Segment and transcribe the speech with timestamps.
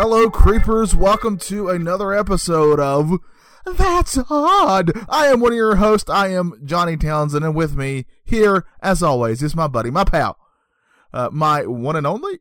[0.00, 0.94] Hello, creepers.
[0.94, 3.18] Welcome to another episode of
[3.66, 4.92] That's Odd.
[5.08, 6.08] I am one of your hosts.
[6.08, 10.38] I am Johnny Townsend, and with me here, as always, is my buddy, my pal,
[11.12, 12.38] uh, my one and only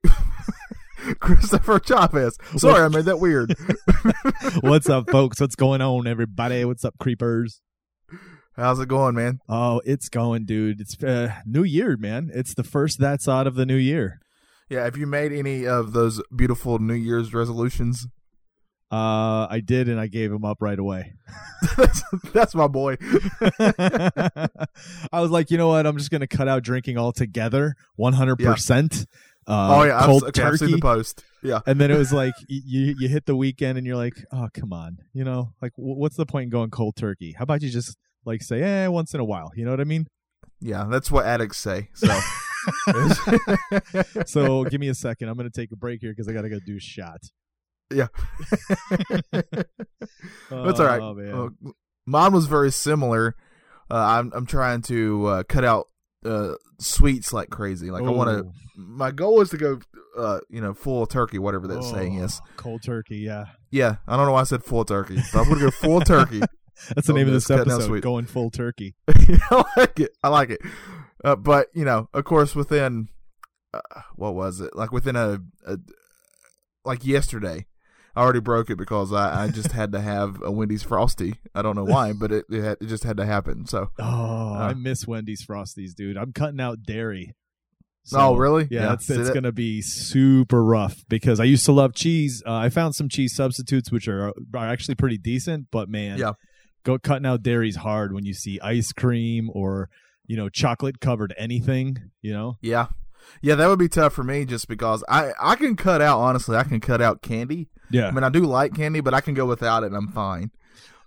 [1.19, 2.37] Christopher Chavez.
[2.57, 3.55] Sorry, I made that weird.
[4.59, 5.41] What's up, folks?
[5.41, 6.63] What's going on, everybody?
[6.63, 7.61] What's up, creepers?
[8.55, 9.39] How's it going, man?
[9.49, 10.79] Oh, it's going, dude.
[10.79, 12.29] It's uh, New Year, man.
[12.35, 14.21] It's the first that's odd of the new year.
[14.69, 18.07] Yeah, have you made any of those beautiful New Year's resolutions?
[18.91, 21.13] Uh, I did, and I gave him up right away.
[21.75, 22.03] that's,
[22.33, 22.97] that's my boy.
[23.59, 24.49] I
[25.13, 25.85] was like, you know what?
[25.85, 28.39] I'm just gonna cut out drinking altogether, 100.
[28.39, 28.51] Yeah.
[28.53, 29.05] percent
[29.47, 30.73] oh yeah, cold I've, okay, I've seen turkey.
[30.73, 31.23] the post.
[31.41, 34.49] Yeah, and then it was like you you hit the weekend, and you're like, oh
[34.53, 37.33] come on, you know, like w- what's the point in going cold turkey?
[37.37, 39.51] How about you just like say, eh, once in a while?
[39.55, 40.07] You know what I mean?
[40.59, 41.89] yeah, that's what addicts say.
[41.93, 42.19] So.
[44.25, 45.29] So give me a second.
[45.29, 47.19] I'm gonna take a break here because I gotta go do a shot.
[47.93, 48.07] Yeah.
[49.31, 51.01] That's all right.
[51.01, 51.51] Oh.
[51.65, 51.71] Uh,
[52.05, 53.35] mine was very similar.
[53.89, 55.87] Uh, I'm I'm trying to uh, cut out
[56.25, 57.89] uh, sweets like crazy.
[57.91, 58.45] Like I want to.
[58.45, 58.51] Oh.
[58.79, 59.79] My goal is to go,
[60.17, 62.39] uh, you know, full turkey, whatever that saying Oh, is.
[62.57, 63.45] Cold turkey, yeah.
[63.71, 66.41] Yeah, I don't know why I said full turkey, but I'm gonna go full turkey.
[66.93, 68.01] That's the Oh, name of this episode.
[68.03, 68.93] Going full turkey.
[69.07, 70.11] I like it.
[70.21, 70.59] I like it.
[71.23, 73.09] Uh, but you know, of course, within
[73.73, 73.81] uh,
[74.15, 74.75] what was it?
[74.75, 75.77] Like within a, a
[76.85, 77.65] like yesterday,
[78.15, 81.35] I already broke it because I, I just had to have a Wendy's Frosty.
[81.53, 83.65] I don't know why, but it it, had, it just had to happen.
[83.67, 83.89] So.
[83.99, 84.03] Oh,
[84.53, 84.69] Uh.
[84.69, 86.17] I miss Wendy's Frosties, dude.
[86.17, 87.35] I'm cutting out dairy.
[88.13, 88.67] oh really?
[88.71, 92.41] Yeah, it's, it's that- gonna be super rough because I used to love cheese.
[92.45, 96.33] Uh, I found some cheese substitutes which are are actually pretty decent, but man, Yeah.
[96.83, 99.89] go cutting out dairy's hard when you see ice cream or
[100.27, 101.97] you know chocolate covered anything.
[102.21, 102.87] You know, Yeah,
[103.41, 106.55] yeah, that would be tough for me just because I I can cut out honestly.
[106.55, 107.69] I can cut out candy.
[107.89, 108.07] yeah.
[108.07, 110.51] I mean, I do like candy, but I can go without it and I'm fine.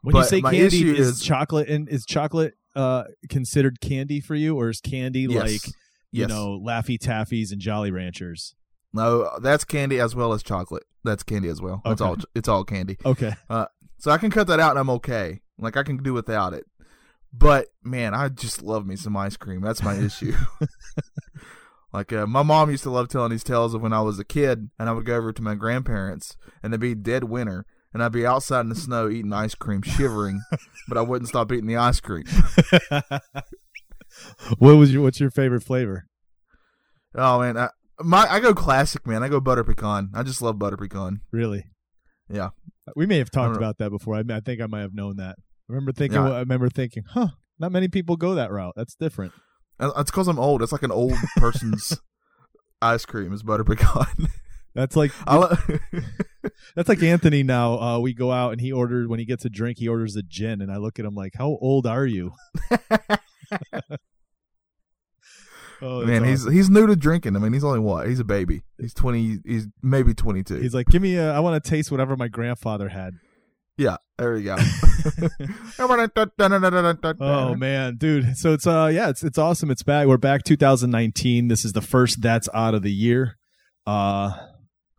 [0.03, 4.35] When you say candy, issue is, is- chocolate and is chocolate uh considered candy for
[4.35, 5.43] you, or is candy Yes.
[5.43, 5.67] like
[6.13, 6.29] you yes.
[6.29, 8.55] know Laffy Taffies and Jolly Ranchers?
[8.93, 10.83] No, that's candy as well as chocolate.
[11.05, 11.81] That's candy as well.
[11.87, 12.05] Okay.
[12.05, 12.97] all it's all candy.
[13.05, 13.33] Okay,
[13.99, 15.41] So I can cut that out and I'm okay.
[15.59, 16.65] Like I can do without it.
[17.33, 19.61] But man, I just love me some ice cream.
[19.61, 20.35] That's my issue.
[21.93, 24.25] like uh, my mom used to love telling these tales of when I was a
[24.25, 28.03] kid and I would go over to my grandparents and it'd be dead winter and
[28.03, 30.41] I'd be outside in the snow eating ice cream, shivering,
[30.89, 32.25] but I wouldn't stop eating the ice cream.
[34.59, 36.07] what was your what's your favorite flavor?
[37.15, 37.69] Oh man, I,
[38.01, 39.23] my I go classic, man.
[39.23, 40.11] I go butter pecan.
[40.15, 41.21] I just love butter pecan.
[41.33, 41.65] Really?
[42.29, 42.51] Yeah.
[42.97, 44.17] We may have talked about that before.
[44.17, 45.37] I, I think I might have known that.
[45.71, 46.19] I remember thinking.
[46.21, 46.33] Yeah.
[46.33, 47.29] I remember thinking, huh?
[47.61, 48.73] Not many people go that route.
[48.75, 49.33] That's different.
[49.79, 50.63] Uh, It's because I'm old.
[50.63, 52.01] It's like an old person's
[52.83, 54.29] ice cream is butter pecan.
[54.75, 55.13] That's like
[56.75, 57.43] that's like Anthony.
[57.45, 60.17] Now uh, we go out and he orders when he gets a drink, he orders
[60.17, 62.33] a gin, and I look at him like, "How old are you?"
[65.83, 67.37] oh, Man, he's he's new to drinking.
[67.37, 68.09] I mean, he's only what?
[68.09, 68.63] He's a baby.
[68.79, 69.39] He's twenty.
[69.45, 70.57] He's maybe twenty two.
[70.57, 71.33] he's like, "Give me a.
[71.33, 73.15] I want to taste whatever my grandfather had."
[73.81, 74.57] Yeah, there we go.
[77.21, 78.37] Oh man, dude.
[78.37, 79.71] So it's uh yeah, it's it's awesome.
[79.71, 80.07] It's back.
[80.07, 81.49] We're back 2019.
[81.49, 83.37] This is the first that's odd of the year.
[83.87, 84.33] Uh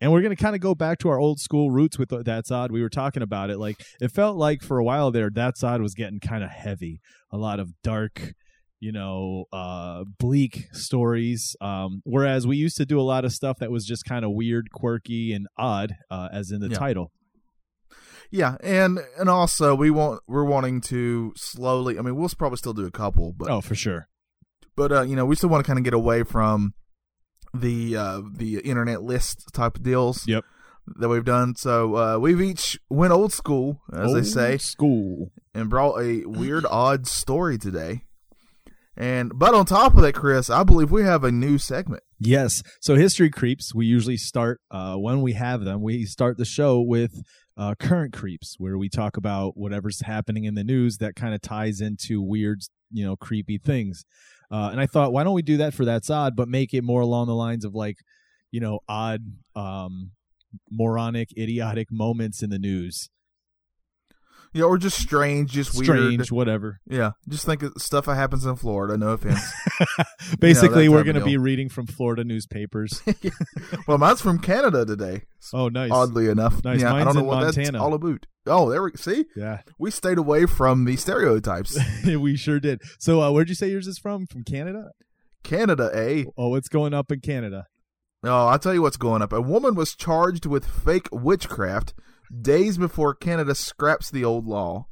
[0.04, 2.24] and we're going to kind of go back to our old school roots with the
[2.24, 2.72] that's odd.
[2.72, 5.82] We were talking about it like it felt like for a while there that's odd
[5.82, 7.00] was getting kind of heavy.
[7.32, 8.34] A lot of dark,
[8.80, 11.56] you know, uh bleak stories.
[11.62, 14.32] Um whereas we used to do a lot of stuff that was just kind of
[14.34, 16.78] weird, quirky and odd uh as in the Yeah.
[16.80, 17.12] title.
[18.32, 22.00] Yeah, and and also we want we're wanting to slowly.
[22.00, 24.08] I mean, we'll probably still do a couple, but Oh, for sure.
[24.76, 26.74] but uh, you know, we still want to kind of get away from
[27.54, 30.26] the uh the internet list type of deals.
[30.28, 30.46] Yep.
[30.96, 31.56] That we've done.
[31.56, 34.58] So uh we've each went old school, as they say.
[34.58, 35.32] School.
[35.54, 38.04] and brought a weird, odd story today.
[38.98, 42.04] And but on top of that, Chris, I believe we have a new segment.
[42.20, 42.62] Yes.
[42.82, 43.74] So history creeps.
[43.76, 45.82] We usually start uh, when we have them.
[45.82, 47.22] We start the show with
[47.58, 51.42] uh, current creeps, where we talk about whatever's happening in the news that kind of
[51.42, 52.62] ties into weird,
[52.92, 54.04] you know, creepy things.
[54.50, 56.84] Uh, and I thought, why don't we do that for that's odd, but make it
[56.84, 57.98] more along the lines of like,
[58.52, 59.22] you know, odd,
[59.56, 60.12] um,
[60.70, 63.10] moronic, idiotic moments in the news.
[64.54, 66.32] Yeah, or just strange, just Strange, weird.
[66.32, 66.80] whatever.
[66.86, 68.98] Yeah, just think of stuff that happens in Florida.
[68.98, 69.40] No offense.
[70.40, 73.02] Basically, that we're going to be reading from Florida newspapers.
[73.88, 75.24] well, mine's from Canada today.
[75.54, 75.92] Oh, nice.
[75.92, 76.82] Oddly enough, Nice.
[76.82, 77.82] yeah, I Mine's don't know in what that's Montana.
[77.84, 78.26] all about.
[78.46, 79.26] Oh, there we see.
[79.36, 81.78] Yeah, We stayed away from the stereotypes.
[82.06, 82.82] we sure did.
[83.00, 84.28] So, uh, where'd you say yours is from?
[84.28, 84.92] From Canada?
[85.44, 86.26] Canada, eh?
[86.38, 87.66] Oh, what's going up in Canada?
[88.24, 89.34] Oh, I'll tell you what's going up.
[89.34, 91.94] A woman was charged with fake witchcraft
[92.42, 94.88] days before Canada scraps the old law.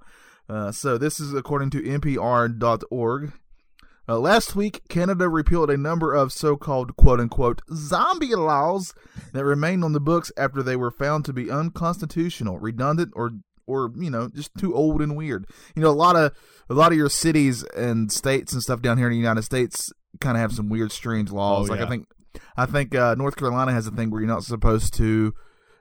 [0.49, 3.33] Uh, so this is according to NPR.org.
[4.07, 8.95] Uh, last week, Canada repealed a number of so-called "quote-unquote" zombie laws
[9.33, 13.33] that remained on the books after they were found to be unconstitutional, redundant, or
[13.67, 15.45] or you know just too old and weird.
[15.75, 16.31] You know, a lot of
[16.71, 19.93] a lot of your cities and states and stuff down here in the United States
[20.19, 21.69] kind of have some weird, strange laws.
[21.69, 21.85] Oh, like yeah.
[21.85, 22.07] I think
[22.57, 25.33] I think uh, North Carolina has a thing where you're not supposed to.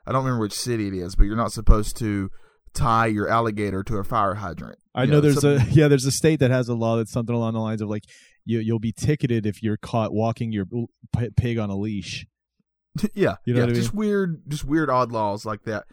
[0.08, 2.30] I don't remember which city it is, but you're not supposed to
[2.72, 4.78] tie your alligator to a fire hydrant.
[4.94, 7.12] I You know there's some- a yeah, there's a state that has a law that's
[7.12, 8.04] something along the lines of like
[8.44, 10.64] you you'll be ticketed if you're caught walking your
[11.36, 12.26] pig on a leash.
[13.14, 15.84] yeah, You know yeah, what I just weird, just weird odd laws like that.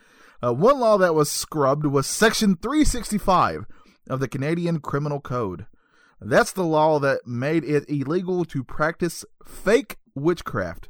[0.42, 3.66] Uh, one law that was scrubbed was Section 365
[4.10, 5.66] of the Canadian Criminal Code.
[6.22, 10.88] That's the law that made it illegal to practice fake witchcraft.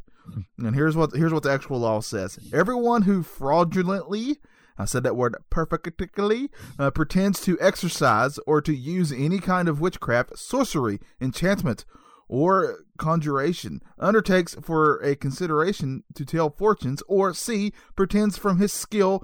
[0.58, 4.38] And here's what here's what the actual law says: Everyone who fraudulently,
[4.78, 6.50] I said that word perfectly,
[6.80, 11.86] uh, pretends to exercise or to use any kind of witchcraft, sorcery, enchantment,
[12.28, 19.24] or conjuration, undertakes for a consideration to tell fortunes, or C, pretends from his skill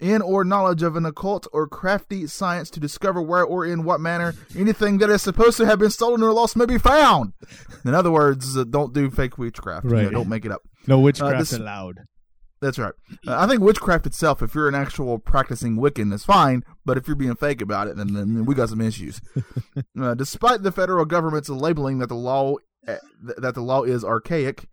[0.00, 4.00] in or knowledge of an occult or crafty science to discover where or in what
[4.00, 7.32] manner anything that is supposed to have been stolen or lost may be found.
[7.84, 9.84] In other words, uh, don't do fake witchcraft.
[9.84, 10.10] You know, Right.
[10.12, 10.62] don't make it up.
[10.86, 12.00] No witchcraft this- allowed.
[12.60, 12.94] That's right.
[13.26, 16.62] Uh, I think witchcraft itself, if you're an actual practicing Wiccan, is fine.
[16.86, 19.20] But if you're being fake about it, then, then we got some issues.
[20.00, 22.54] uh, despite the federal government's labeling that the law
[22.88, 24.68] uh, th- that the law is archaic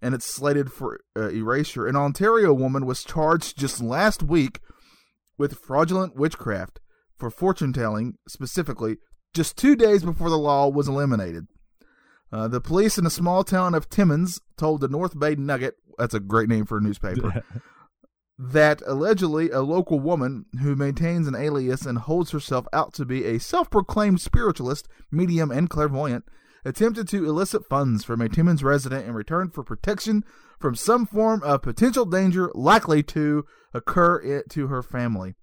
[0.00, 4.60] and it's slated for uh, erasure, an Ontario woman was charged just last week
[5.38, 6.80] with fraudulent witchcraft
[7.16, 8.98] for fortune telling, specifically,
[9.32, 11.46] just two days before the law was eliminated.
[12.32, 16.14] Uh, the police in the small town of Timmins told the North Bay Nugget, that's
[16.14, 17.44] a great name for a newspaper,
[18.38, 23.24] that allegedly a local woman who maintains an alias and holds herself out to be
[23.24, 26.24] a self proclaimed spiritualist, medium, and clairvoyant
[26.64, 30.24] attempted to elicit funds from a Timmins resident in return for protection
[30.58, 35.34] from some form of potential danger likely to occur to her family.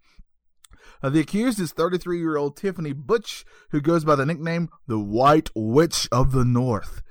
[1.04, 5.00] Uh, the accused is 33 year old Tiffany Butch, who goes by the nickname the
[5.00, 7.02] White Witch of the North.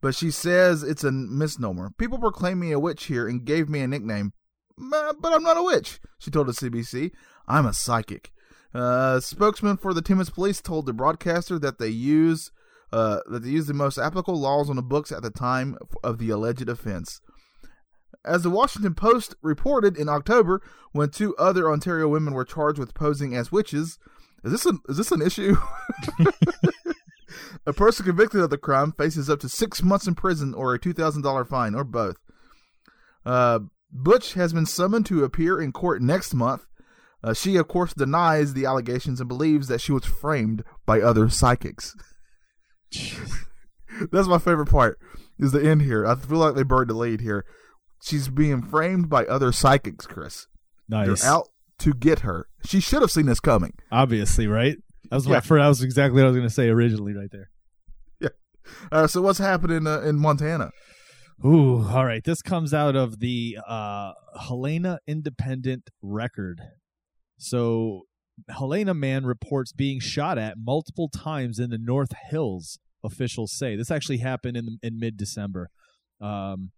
[0.00, 1.90] But she says it's a misnomer.
[1.98, 4.32] People proclaim me a witch here and gave me a nickname.
[4.80, 7.12] "Uh, But I'm not a witch, she told the CBC.
[7.46, 8.32] I'm a psychic.
[8.72, 12.50] Uh, spokesman for the Timmins Police told the broadcaster that they use
[12.92, 16.18] uh, that they use the most applicable laws on the books at the time of
[16.18, 17.20] the alleged offense.
[18.24, 20.60] As the Washington Post reported in October,
[20.92, 23.98] when two other Ontario women were charged with posing as witches,
[24.44, 25.56] is this an, is this an issue?
[27.66, 30.78] a person convicted of the crime faces up to six months in prison or a
[30.78, 32.16] two thousand dollar fine, or both.
[33.24, 33.60] Uh,
[33.92, 36.66] Butch has been summoned to appear in court next month.
[37.22, 41.28] Uh, she, of course, denies the allegations and believes that she was framed by other
[41.28, 41.94] psychics.
[44.12, 44.98] That's my favorite part.
[45.38, 46.06] Is the end here?
[46.06, 47.44] I feel like they buried the lead here.
[48.02, 50.46] She's being framed by other psychics, Chris.
[50.88, 51.22] Nice.
[51.22, 51.48] They're out
[51.80, 52.46] to get her.
[52.64, 53.72] She should have seen this coming.
[53.90, 54.76] Obviously, right?
[55.10, 55.34] That was Yeah.
[55.34, 57.50] my first, that was exactly what I was going to say originally right there.
[58.20, 58.28] Yeah.
[58.92, 60.70] Uh, so what's happening uh, in Montana?
[61.44, 62.22] Ooh, all right.
[62.22, 64.12] This comes out of the uh,
[64.48, 66.60] Helena Independent Record.
[67.38, 68.02] So,
[68.48, 72.78] Helena man reports being shot at multiple times in the North Hills.
[73.02, 75.70] Officials say this actually happened in in mid December.
[76.20, 76.72] Um,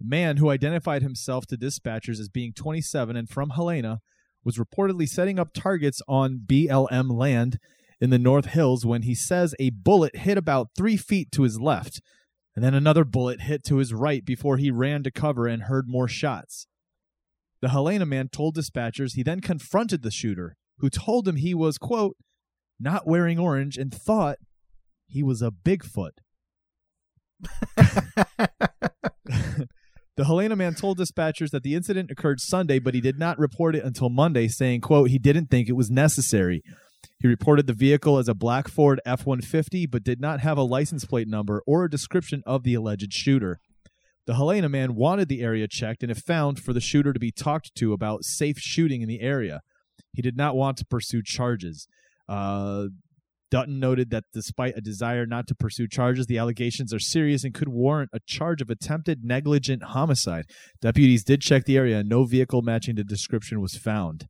[0.00, 4.00] man who identified himself to dispatchers as being 27 and from Helena
[4.44, 7.58] was reportedly setting up targets on BLM land
[8.00, 11.60] in the North Hills when he says a bullet hit about three feet to his
[11.60, 12.00] left
[12.54, 15.88] and then another bullet hit to his right before he ran to cover and heard
[15.88, 16.66] more shots.
[17.60, 21.78] The Helena man told dispatchers he then confronted the shooter, who told him he was,
[21.78, 22.16] quote,
[22.78, 24.38] not wearing orange and thought
[25.06, 26.12] he was a Bigfoot.
[30.16, 33.76] the Helena man told dispatchers that the incident occurred Sunday, but he did not report
[33.76, 36.62] it until Monday, saying, quote, he didn't think it was necessary.
[37.20, 40.62] He reported the vehicle as a black Ford F 150, but did not have a
[40.62, 43.58] license plate number or a description of the alleged shooter.
[44.26, 47.32] The Helena man wanted the area checked and if found for the shooter to be
[47.32, 49.60] talked to about safe shooting in the area.
[50.12, 51.86] He did not want to pursue charges.
[52.28, 52.86] Uh,
[53.50, 57.52] Dutton noted that despite a desire not to pursue charges, the allegations are serious and
[57.52, 60.46] could warrant a charge of attempted negligent homicide.
[60.80, 64.26] Deputies did check the area and no vehicle matching the description was found.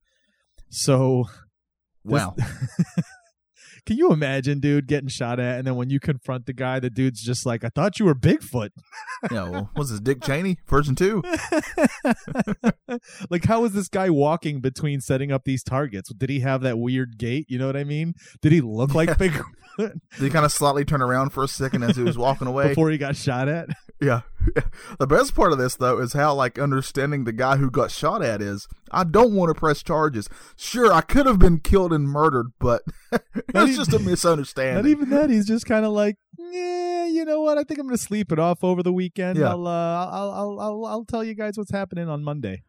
[0.71, 1.27] So
[2.05, 2.35] Wow.
[3.85, 6.91] Can you imagine, dude, getting shot at, and then when you confront the guy, the
[6.91, 8.71] dude's just like, "I thought you were Bigfoot."
[9.31, 11.23] Yeah, well, was this Dick Cheney version two?
[13.31, 16.13] like, how was this guy walking between setting up these targets?
[16.15, 17.47] Did he have that weird gait?
[17.49, 18.15] You know what I mean?
[18.41, 19.45] Did he look like Bigfoot
[19.79, 22.69] Did he kind of slightly turn around for a second as he was walking away?
[22.69, 23.69] before he got shot at?
[24.01, 24.23] Yeah.
[24.99, 28.21] The best part of this though is how like understanding the guy who got shot
[28.21, 28.67] at is.
[28.91, 30.29] I don't want to press charges.
[30.57, 32.83] Sure, I could have been killed and murdered, but
[33.79, 34.77] it's just a misunderstanding.
[34.85, 35.31] Not even that.
[35.31, 37.59] He's just kind of like, yeah, you know what?
[37.59, 39.39] I think I'm gonna sleep it off over the weekend.
[39.39, 39.51] Yeah.
[39.51, 42.63] I'll, uh, I'll, I'll, I'll, I'll tell you guys what's happening on Monday.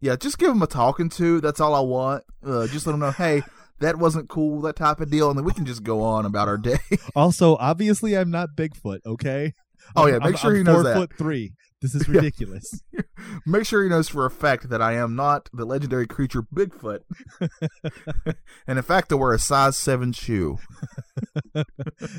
[0.00, 1.40] yeah, just give him a talking to.
[1.40, 2.24] That's all I want.
[2.44, 3.42] Uh, just let him know, hey,
[3.80, 6.48] that wasn't cool, that type of deal, and then we can just go on about
[6.48, 6.78] our day.
[7.14, 9.00] Also, obviously, I'm not Bigfoot.
[9.06, 9.52] Okay.
[9.96, 10.96] Oh, yeah, make I'm- sure I'm he knows four that.
[10.96, 11.52] foot three.
[11.82, 12.16] This is Yeah.
[12.16, 12.82] ridiculous.
[13.46, 17.00] Make sure he knows for a fact that I am not the legendary creature Bigfoot.
[18.66, 20.58] and in fact, I wear a size seven shoe.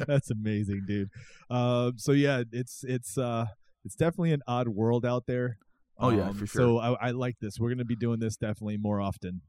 [0.07, 1.09] That's amazing, dude.
[1.49, 3.45] Um, so yeah, it's it's uh
[3.83, 5.57] it's definitely an odd world out there.
[5.97, 7.59] Oh, yeah, Um, for So I, I like this.
[7.59, 9.41] We're gonna be doing this definitely more often.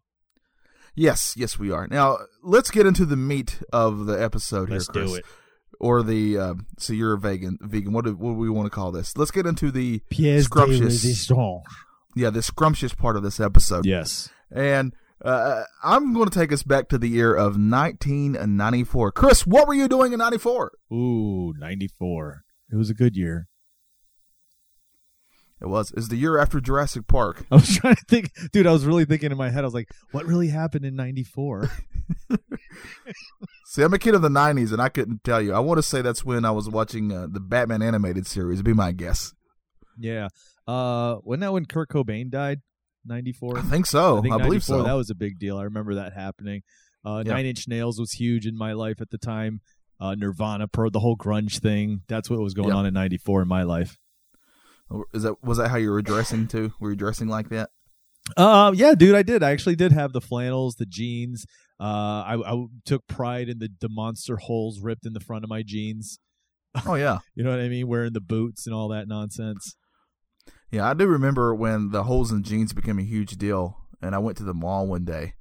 [0.94, 1.86] Yes, yes, we are.
[1.86, 5.20] Now let's get into the meat of the episode Let's here, Chris.
[5.82, 7.58] Or the uh, so you're a vegan.
[7.60, 7.92] Vegan.
[7.92, 9.16] What do, what do we want to call this?
[9.16, 11.28] Let's get into the Pièce Scrumptious.
[12.14, 13.84] yeah the scrumptious part of this episode.
[13.84, 14.30] Yes.
[14.50, 19.12] And uh, I'm going to take us back to the year of 1994.
[19.12, 20.72] Chris, what were you doing in '94?
[20.92, 22.42] Ooh, 94.
[22.70, 23.48] It was a good year.
[25.60, 27.44] It was is the year after Jurassic Park.
[27.50, 28.66] I was trying to think, dude.
[28.66, 29.62] I was really thinking in my head.
[29.62, 31.70] I was like, "What really happened in '94?"
[33.66, 35.52] See, I'm a kid of the '90s, and I couldn't tell you.
[35.54, 38.62] I want to say that's when I was watching uh, the Batman animated series.
[38.62, 39.32] Be my guess.
[39.98, 40.28] yeah.
[40.66, 42.60] Uh, wasn't that when Kurt Cobain died?
[43.04, 43.58] '94.
[43.58, 44.18] I think so.
[44.18, 44.82] I, think believe so.
[44.82, 45.56] That was a big deal.
[45.58, 46.62] I remember that happening.
[47.04, 47.32] Uh, Yeah.
[47.32, 49.60] Nine Inch Nails was huge in my life at the time.
[50.00, 52.02] Uh, Nirvana, pro the whole grunge thing.
[52.08, 53.96] That's what was going on in '94 in my life.
[55.14, 56.72] Is that was that how you were dressing too?
[56.78, 57.70] Were you dressing like that?
[58.36, 59.42] Uh, yeah, dude, I did.
[59.42, 61.44] I actually did have the flannels, the jeans.
[61.82, 65.50] Uh, I, I took pride in the, the monster holes ripped in the front of
[65.50, 66.18] my jeans.
[66.86, 67.86] Oh yeah, You know what I mean?
[67.88, 69.76] Wearing the boots and all that nonsense.
[70.70, 70.88] yeah.
[70.88, 74.38] I do remember when the holes in jeans became a huge deal, and I went
[74.38, 75.34] to the mall one day,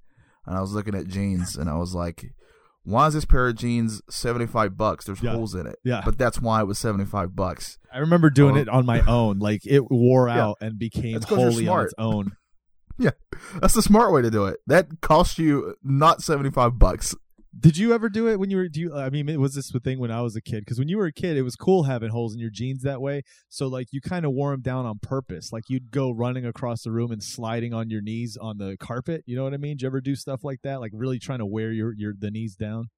[0.45, 2.25] and I was looking at jeans, and I was like,
[2.83, 5.05] "Why is this pair of jeans seventy five bucks?
[5.05, 5.31] There's Yeah.
[5.31, 6.01] holes in it." Yeah.
[6.03, 7.77] but that's why it was seventy five bucks.
[7.93, 8.61] I remember doing Oh.
[8.61, 9.39] it on my own.
[9.39, 10.47] Like it wore Yeah.
[10.47, 12.31] out and became That's 'cause you're wholly on its own.
[13.05, 13.11] Yeah,
[13.59, 14.59] that's the smart way to do it.
[14.67, 17.15] That cost you not seventy five bucks.
[17.59, 18.69] Did you ever do it when you were?
[18.69, 18.95] Do you?
[18.95, 20.59] I mean, was this the thing when I was a kid?
[20.59, 23.01] Because when you were a kid, it was cool having holes in your jeans that
[23.01, 23.23] way.
[23.49, 25.51] So like you kind of wore them down on purpose.
[25.51, 29.23] Like you'd go running across the room and sliding on your knees on the carpet.
[29.25, 29.77] You know what I mean?
[29.77, 30.79] Did you ever do stuff like that?
[30.79, 32.89] Like really trying to wear your your the knees down.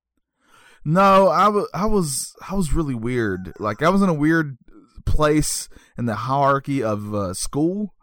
[0.86, 3.54] No, I was I was I was really weird.
[3.58, 4.58] Like I was in a weird
[5.06, 7.96] place in the hierarchy of uh, school,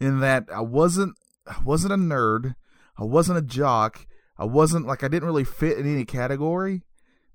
[0.00, 1.16] in that I wasn't
[1.48, 2.54] I wasn't a nerd,
[2.98, 4.06] I wasn't a jock,
[4.38, 6.82] I wasn't like I didn't really fit in any category.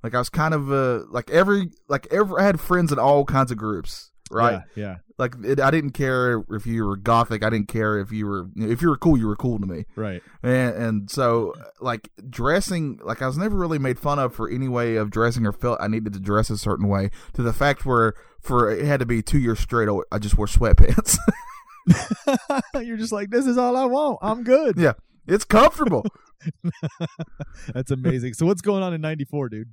[0.01, 3.25] Like I was kind of uh like every like every I had friends in all
[3.25, 4.61] kinds of groups, right?
[4.75, 4.83] Yeah.
[4.83, 8.27] yeah Like it, I didn't care if you were gothic, I didn't care if you
[8.27, 9.85] were if you were cool, you were cool to me.
[9.95, 10.21] right.
[10.41, 14.67] And, and so, like dressing, like I was never really made fun of for any
[14.67, 17.09] way of dressing or felt I needed to dress a certain way.
[17.33, 20.47] To the fact where, for it had to be two years straight, I just wore
[20.47, 21.17] sweatpants.
[22.81, 24.19] You're just like this is all I want.
[24.21, 24.77] I'm good.
[24.77, 24.93] yeah,
[25.27, 26.05] it's comfortable.
[27.73, 28.33] That's amazing.
[28.33, 29.69] So what's going on in '94, dude?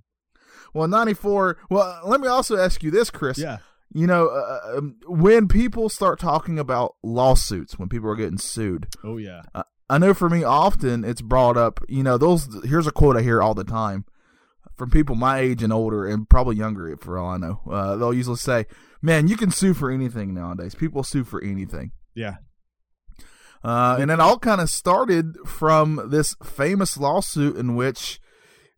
[0.75, 1.59] well, ninety four.
[1.69, 3.39] Well, let me also ask you this, Chris.
[3.39, 3.59] Yeah.
[3.93, 8.87] You know, uh, um, when people start talking about lawsuits, when people are getting sued,
[9.03, 9.43] Oh yeah.
[9.89, 11.81] I know for me, often it's brought up.
[11.89, 12.49] You know, those.
[12.65, 14.05] Here's a quote I hear all the time
[14.77, 17.61] from people my age and older, and probably younger, for all I know.
[17.69, 18.67] Uh, they'll usually say,
[19.03, 20.77] "Man, you can sue for anything nowadays.
[20.77, 22.37] People sue for anything." Yeah.
[23.63, 28.19] Uh, and it all kind of started from this famous lawsuit in which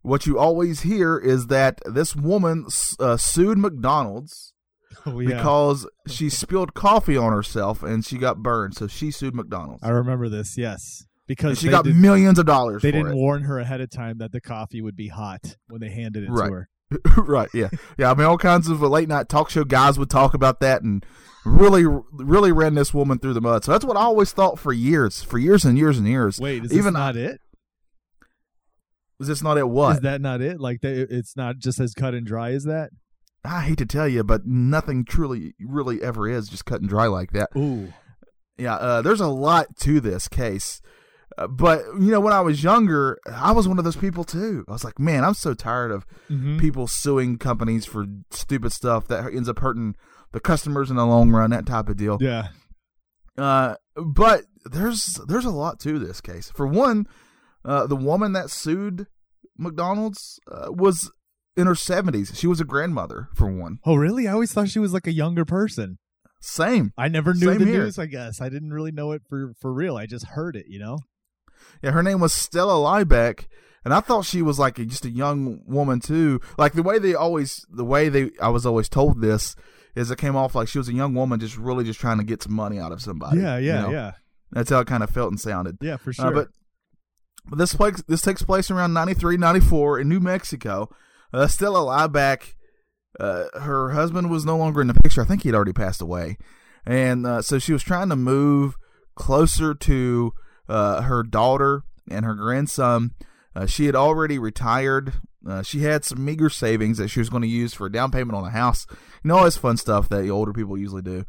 [0.01, 2.65] what you always hear is that this woman
[2.99, 4.53] uh, sued McDonald's
[5.05, 5.29] Oh yeah.
[5.37, 8.75] because she spilled coffee on herself and she got burned.
[8.75, 9.81] So she sued McDonald's.
[9.83, 10.57] I remember this.
[10.57, 11.05] Yes.
[11.25, 13.15] Because And she got did- millions of dollars they didn't it.
[13.15, 16.29] warn her ahead of time that the coffee would be hot when they handed it
[16.29, 16.47] Right.
[16.47, 16.69] to her.
[17.17, 17.69] right, yeah.
[17.97, 20.59] Yeah, I mean, all kinds of uh, late night talk show guys would talk about
[20.59, 21.05] that and
[21.45, 23.63] really, really ran this woman through the mud.
[23.63, 26.39] So that's what I always thought for years, for years and years and years.
[26.39, 27.39] Wait, is Even this not it?
[29.19, 29.97] Was this not at what?
[29.97, 30.59] Is that not it?
[30.59, 32.89] Like they, it's not just as cut and dry as that?
[33.45, 37.07] I hate to tell you, but nothing truly, really ever is just cut and dry
[37.07, 37.49] like that.
[37.55, 37.93] Ooh.
[38.57, 40.81] Yeah, uh, there's a lot to this case.
[41.37, 44.63] Uh, but you know, when I was younger, I was one of those people too.
[44.67, 46.59] I was like, man, I'm so tired of Mhm.
[46.59, 49.95] people suing companies for stupid stuff that ends up hurting
[50.31, 51.49] the customers in the long run.
[51.51, 52.17] That type of deal.
[52.21, 52.49] Yeah.
[53.37, 56.51] Uh, but there's there's a lot to this case.
[56.53, 57.07] For one,
[57.65, 59.07] uh, the woman that sued
[59.57, 61.11] McDonald's uh, was
[61.55, 62.35] in her 70s.
[62.35, 63.29] She was a grandmother.
[63.35, 64.27] For one, Oh, really?
[64.27, 65.97] I always thought she was like a younger person.
[66.41, 66.91] same.
[66.97, 67.83] I never knew Same the here.
[67.85, 67.97] news.
[67.97, 69.95] I guess I didn't really know it for for real.
[69.95, 70.65] I just heard it.
[70.67, 70.99] You know.
[71.81, 73.45] Yeah, her name was Stella Liebeck,
[73.85, 76.39] and I thought she was like a, just a young woman too.
[76.57, 79.55] Like the way they always, the way they, I was always told this
[79.95, 82.23] is it came off like she was a young woman, just really just trying to
[82.23, 83.39] get some money out of somebody.
[83.41, 83.57] yeah.
[83.57, 83.81] you Yeah.
[83.81, 83.91] know?
[83.91, 84.11] Yeah.
[84.51, 85.77] That's how it kind of felt and sounded.
[85.81, 85.97] Yeah.
[85.97, 86.27] For sure.
[86.27, 86.47] Uh, but
[87.45, 90.89] but this place this takes place around 93, 94 in New Mexico.
[91.33, 92.53] Uh, Stella Liebeck,
[93.19, 95.21] uh, her husband was no longer in the picture.
[95.21, 96.37] I think he'd already passed away,
[96.85, 98.75] and uh, so she was trying to move
[99.15, 100.31] closer to
[100.67, 103.11] uh, her daughter and her grandson.
[103.55, 105.13] Uh, she had already retired.
[105.47, 108.11] Uh, she had some meager savings that she was going to use for a down
[108.11, 108.85] payment on a house.
[109.23, 111.25] You know, all this fun stuff that older people usually do.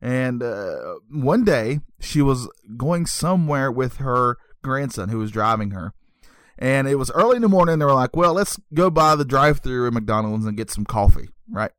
[0.00, 5.92] And uh, one day, she was going somewhere with her grandson who was driving her.
[6.58, 7.78] And it was early in the morning.
[7.78, 10.84] They were like, well, let's go by the drive through at McDonald's and get some
[10.84, 11.72] coffee, right?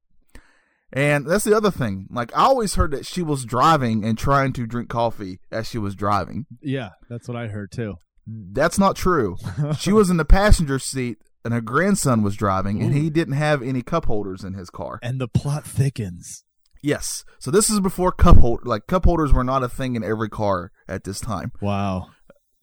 [0.98, 2.08] And that's the other thing.
[2.10, 5.78] Like, I always heard that she was driving and trying to drink coffee as she
[5.78, 6.46] was driving.
[6.62, 7.96] yeah, that's what I heard too.
[8.26, 9.38] That's not true.
[9.80, 13.62] She was in the passenger seat and her grandson was driving and he didn't have
[13.62, 15.00] any cup holders in his car.
[15.04, 16.44] and the plot thickens.
[16.84, 17.24] Yes.
[17.40, 20.30] So this is before cup hold like cup holders were not a thing in every
[20.30, 21.52] car at this time.
[21.62, 22.10] Wow.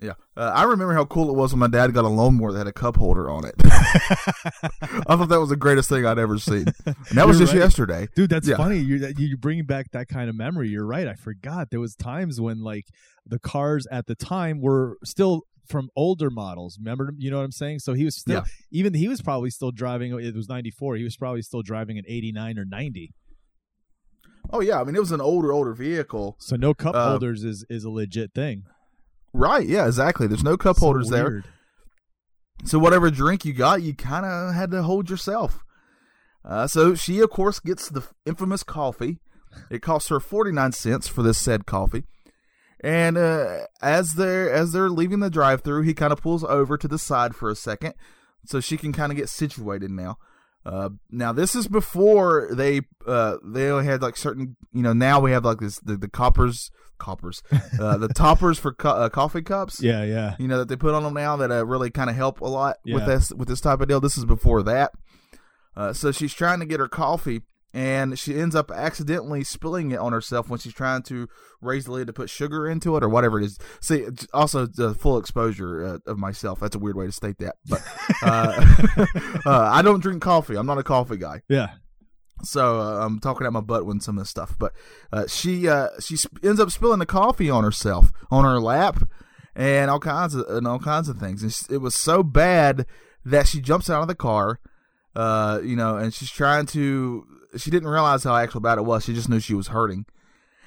[0.01, 0.13] Yeah.
[0.37, 2.67] Uh, I remember how cool it was when my dad got a lawnmower that had
[2.67, 3.55] a cup holder on it.
[3.65, 6.66] I thought that was the greatest thing I'd ever seen.
[6.85, 7.61] And that was just right.
[7.61, 8.09] yesterday.
[8.14, 8.57] Dude, that's Yeah.
[8.57, 8.79] funny.
[8.79, 10.68] You're you're bringing back that kind of memory.
[10.68, 11.07] You're right.
[11.09, 12.85] I forgot there was times when like
[13.25, 16.77] the cars at the time were still from older models.
[16.79, 17.79] Remember, you know what I'm saying?
[17.79, 18.45] So he was still Yeah.
[18.71, 20.12] even he was probably still driving.
[20.21, 20.97] It was 94.
[20.97, 23.14] He was probably still driving an 89 or 90.
[24.51, 26.37] Oh yeah, I mean it was an older older vehicle.
[26.38, 28.64] So no cup Uh, holders is is a legit thing.
[29.35, 30.29] Right, yeah, exactly.
[30.29, 31.44] There's no cup So holders there.
[32.64, 35.64] So whatever drink you got, you kind of had to hold yourself.
[36.44, 39.18] Uh, so she, of course, gets the infamous coffee.
[39.70, 42.05] It costs her forty nine cents for this said coffee.
[42.81, 46.77] And uh, as they're as they're leaving the drive through, he kind of pulls over
[46.77, 47.94] to the side for a second,
[48.44, 50.16] so she can kind of get situated now.
[50.66, 55.20] Uh, now this is before they uh, they only had like certain you know now
[55.20, 57.42] we have like this the, the coppers coppers
[57.79, 60.37] uh, the toppers for co- uh, coffee cups Yeah, yeah.
[60.38, 62.46] you know that they put on them now that uh, really kind of help a
[62.46, 63.07] lot with Yeah.
[63.07, 64.00] this with this type of deal.
[64.00, 64.92] This is before that.
[65.77, 67.42] Uh, so she's trying to get her coffee,
[67.75, 71.29] and she ends up accidentally spilling it on herself when she's trying to
[71.61, 73.59] raise the lid to put sugar into it or whatever it is.
[73.81, 76.61] See, also the full exposure uh, of myself.
[76.61, 77.83] That's a weird way to state that, but
[78.23, 78.65] uh,
[79.47, 80.55] uh, I don't drink coffee.
[80.55, 81.43] I'm not a coffee guy.
[81.49, 81.71] Yeah.
[82.43, 84.55] So uh, I'm talking out my butt when some of this stuff.
[84.59, 84.73] But
[85.13, 89.03] uh, she uh, she sp- ends up spilling the coffee on herself, on her lap,
[89.57, 91.43] and all kinds of and all kinds of things.
[91.43, 92.87] And it was so bad
[93.25, 94.61] that she jumps out of the car,
[95.17, 97.27] uh, you know, and she's trying to.
[97.57, 99.05] She didn't realize how actual bad it was.
[99.05, 100.07] She just knew she was hurting.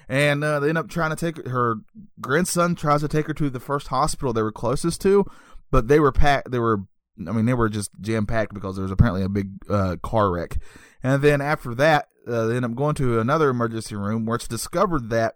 [0.10, 1.76] And uh, they end up trying to take her, her
[2.22, 5.26] grandson tries to take her to the first hospital they were closest to,
[5.70, 6.50] but they were packed.
[6.52, 6.84] They were,
[7.28, 10.32] I mean, they were just jam packed because there was apparently a big uh, car
[10.32, 10.58] wreck.
[11.04, 14.48] And then after that, uh, they end up going to another emergency room where it's
[14.48, 15.36] discovered that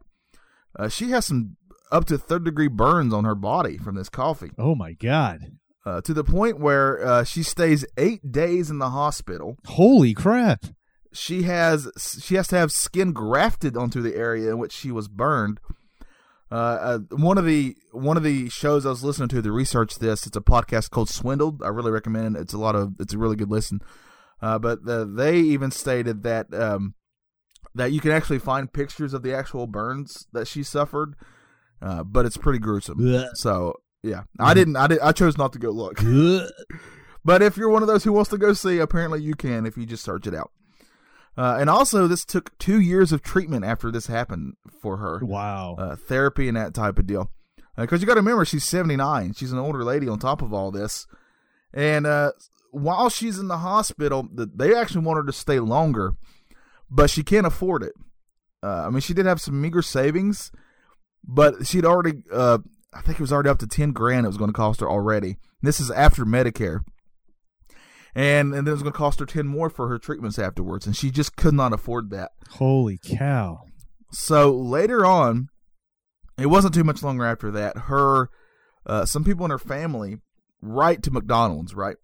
[0.80, 1.58] uh, she has some
[1.92, 5.40] up to third degree burns on her body from this coffee, Oh my god.
[5.86, 9.58] uh, to the point where uh, she stays eight days in the hospital.
[9.66, 10.64] Holy crap.
[11.14, 11.90] She has
[12.22, 15.60] she has to have skin grafted onto the area in which she was burned.
[16.52, 20.00] Uh, uh, one of the one of the shows I was listening to to research
[20.00, 21.62] this, it's a podcast called Swindled.
[21.64, 22.42] I really recommend it.
[22.42, 23.82] It's a lot of it's a really good listen.
[24.42, 26.96] Uh, but uh, they even stated that um,
[27.76, 31.16] that you can actually find pictures of the actual burns that she suffered,
[31.82, 33.00] uh, but it's pretty gruesome.
[33.00, 33.36] Blech.
[33.36, 34.76] So yeah, I didn't.
[34.76, 35.00] I did.
[35.00, 36.02] I chose not to go look.
[37.24, 39.78] But if you're one of those who wants to go see, apparently you can if
[39.78, 40.52] you just search it out.
[41.42, 45.76] Uh, and also, this took two years of treatment after this happened for her, wow.
[45.80, 47.32] uh, therapy and that type of deal.
[47.76, 49.34] Because you got to remember, she's 79.
[49.34, 51.08] She's an older lady on top of all this.
[51.74, 52.34] And uh,
[52.70, 56.14] while she's in the hospital, th- they actually want her to stay longer,
[56.92, 57.94] but she can't afford it.
[58.62, 60.52] Uh, I mean, she did have some meager savings,
[61.24, 62.60] but she'd already, uh,
[62.94, 64.88] I think it was already up to 10 grand it was going to cost her
[64.88, 65.38] already.
[65.64, 66.82] This is after Medicare.
[68.14, 70.86] And, and then it was going to cost her 10 more for her treatments afterwards,
[70.86, 72.32] and she just could not afford that.
[72.50, 73.62] Holy cow.
[74.12, 75.48] So later on,
[76.38, 77.78] it wasn't too much longer after that.
[77.78, 78.30] Her
[78.86, 80.18] uh, some people in her family
[80.62, 81.98] write to McDonald's, right?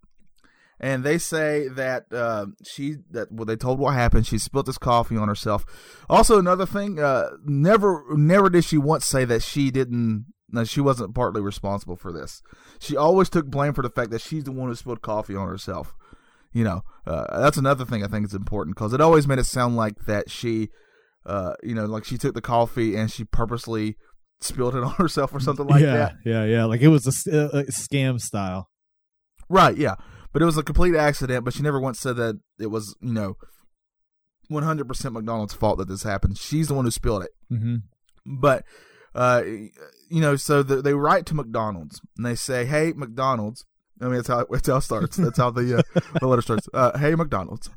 [0.80, 4.26] And they say that uh, she that well, they told what happened.
[4.26, 5.64] She spilled this coffee on herself.
[6.08, 10.26] Also, another thing, uh, never never did she once say that she didn't.
[10.50, 12.42] No, she wasn't partly responsible for this.
[12.78, 15.48] She always took blame for the fact that she's the one who spilled coffee on
[15.48, 15.94] herself.
[16.52, 19.44] You know, uh, that's another thing I think is important because it always made it
[19.44, 20.70] sound like that she,
[21.26, 23.96] uh, you know, like she took the coffee and she purposely
[24.40, 26.14] spilled it on herself or something like yeah, that.
[26.24, 28.70] Yeah, yeah, like it was a, a, scam style.
[29.48, 29.96] Right, yeah.
[30.32, 33.12] But it was a complete accident, but she never once said that it was, you
[33.12, 33.36] know,
[34.50, 36.38] 100% McDonald's fault that this happened.
[36.38, 37.30] She's the one who spilled it.
[37.52, 37.76] Mm-hmm.
[38.40, 38.64] But,
[39.18, 39.42] uh,
[40.08, 43.64] you know, so the, they write to McDonald's and they say, hey, McDonald's.
[44.00, 45.16] I mean, that's how, that's how it starts.
[45.16, 46.68] That's how the, uh, the letter starts.
[46.72, 47.68] Uh, hey, McDonald's,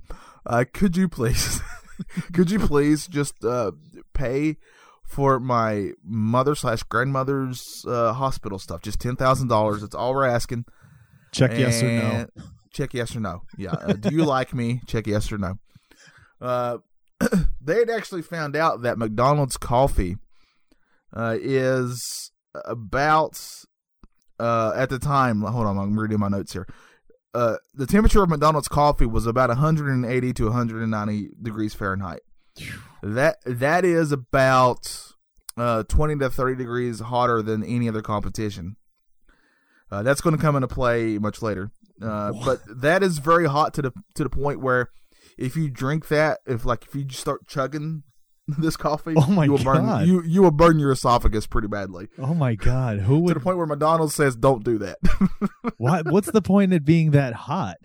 [0.46, 1.60] uh, could you please,
[2.34, 3.72] could you please just uh,
[4.14, 4.58] pay
[5.04, 8.82] for my mother slash grandmother's uh, hospital stuff.
[8.82, 9.82] Just ten thousand dollars.
[9.82, 10.66] That's all we're asking.
[11.32, 12.28] Check yes or no.
[12.72, 13.42] Check yes or no.
[13.58, 13.72] Yeah.
[13.72, 14.82] Uh, do you like me?
[14.86, 15.56] Check yes or no.
[16.40, 16.78] Uh,
[17.62, 20.18] they had actually found out that McDonald's coffee
[21.16, 22.32] uh, is
[22.66, 23.42] about
[24.40, 25.42] uh, at the time.
[25.42, 26.68] Hold on, I'm reading my notes here.
[27.34, 32.22] Uh, the temperature of McDonald's coffee was about 180 to 190 degrees Fahrenheit.
[33.02, 35.14] That that is about
[35.58, 38.76] uh, 20 to 30 degrees hotter than any other competition.
[39.90, 41.72] Uh, that's going to come into play much later.
[42.02, 44.90] Uh, but that is very hot to the to the point where
[45.38, 48.04] if you drink that, if like if you start chugging
[48.60, 52.08] this coffee, oh my you will god, you you will burn your esophagus pretty badly.
[52.18, 54.98] Oh my god, who would to the point where McDonald's says don't do that.
[55.78, 57.78] what what's the point of being that hot?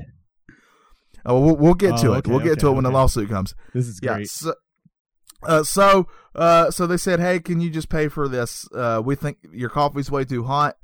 [1.25, 2.19] Oh, we'll, we'll get to Oh, it.
[2.19, 2.93] okay, we'll get okay, to it when okay.
[2.93, 3.55] the lawsuit comes.
[3.75, 4.15] This is Yeah.
[4.15, 4.31] great.
[4.31, 4.55] So,
[5.43, 8.69] uh, so, uh, so they said, "Hey, can you just pay for this?
[8.73, 10.77] Uh, we think your coffee's way too hot."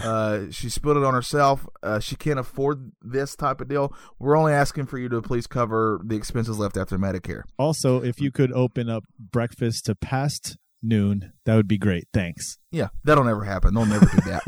[0.00, 1.66] Uh, she spilled it on herself.
[1.82, 3.92] Uh, she can't afford this type of deal.
[4.18, 7.42] We're only asking for you to please cover the expenses left after Medicare.
[7.58, 12.08] Also, if you could open up breakfast to past noon, that would be great.
[12.12, 12.58] Thanks.
[12.70, 13.74] Yeah, that'll never happen.
[13.74, 14.42] They'll never do that.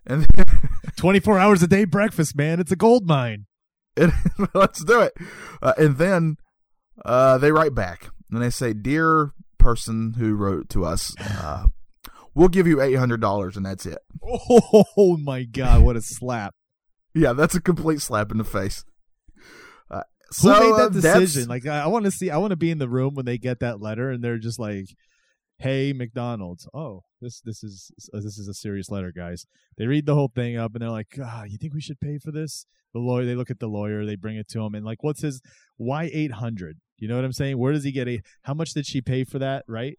[0.06, 0.26] and
[0.96, 2.60] 24 hours a day breakfast, man.
[2.60, 3.46] It's a gold mine.
[4.54, 5.14] Let's do it.
[5.62, 6.36] Uh, and then
[7.04, 11.66] uh, they write back and they say, "Dear person who wrote to us, uh,
[12.34, 13.98] we'll give you eight hundred dollars, and that's it."
[14.96, 16.54] Oh my god, what a slap.
[17.16, 18.84] Yeah, that's a complete slap in the face.
[19.88, 20.02] Uh,
[20.42, 21.48] Who made uh, that that's- decision?
[21.48, 23.38] Like I, I want to see I want to be in the room when they
[23.38, 24.86] get that letter and they're just like,
[25.58, 26.66] "Hey, McDonald's.
[26.74, 29.46] Oh, this this is uh, this is a serious letter, guys."
[29.78, 32.18] They read the whole thing up and they're like, "Ah, you think we should pay
[32.18, 34.84] for this?" The lawyer, they look at the lawyer, they bring it to him and
[34.84, 35.40] like, "What's his
[35.76, 37.58] why 800?" You know what I'm saying?
[37.58, 39.98] Where does he get a how much did she pay for that, right?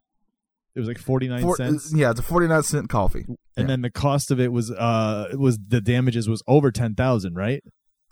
[0.76, 1.94] It was like 49 for- cents.
[1.96, 3.26] yeah, it's a forty-nine cent coffee.
[3.28, 3.66] and yeah.
[3.66, 7.64] then the cost of it was uh it was the damages was over 10,000, right?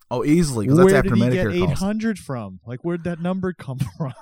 [0.09, 1.81] Oh, easily because that's Where after did he get Medicare costs.
[1.83, 2.59] 800 from?
[2.65, 4.13] Like where'd that number come from?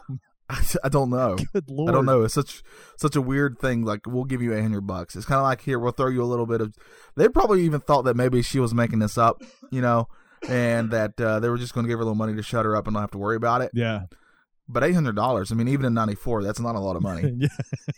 [0.84, 1.38] I don't know.
[1.54, 1.90] Good lord.
[1.90, 2.24] I don't know.
[2.24, 2.62] It's such
[2.98, 3.86] such a weird thing.
[3.86, 5.16] Like we'll give you eight hundred bucks.
[5.16, 6.74] It's kind of like here we'll throw you a little bit of.
[7.16, 10.08] They probably even thought that maybe she was making this up, you know,
[10.50, 12.66] and that uh, they were just going to give her a little money to shut
[12.66, 13.72] her up and not have to worry about it.
[13.74, 14.02] Yeah.
[14.72, 15.52] But eight hundred dollars.
[15.52, 17.48] I mean, even in '94, that's not a lot of money yeah.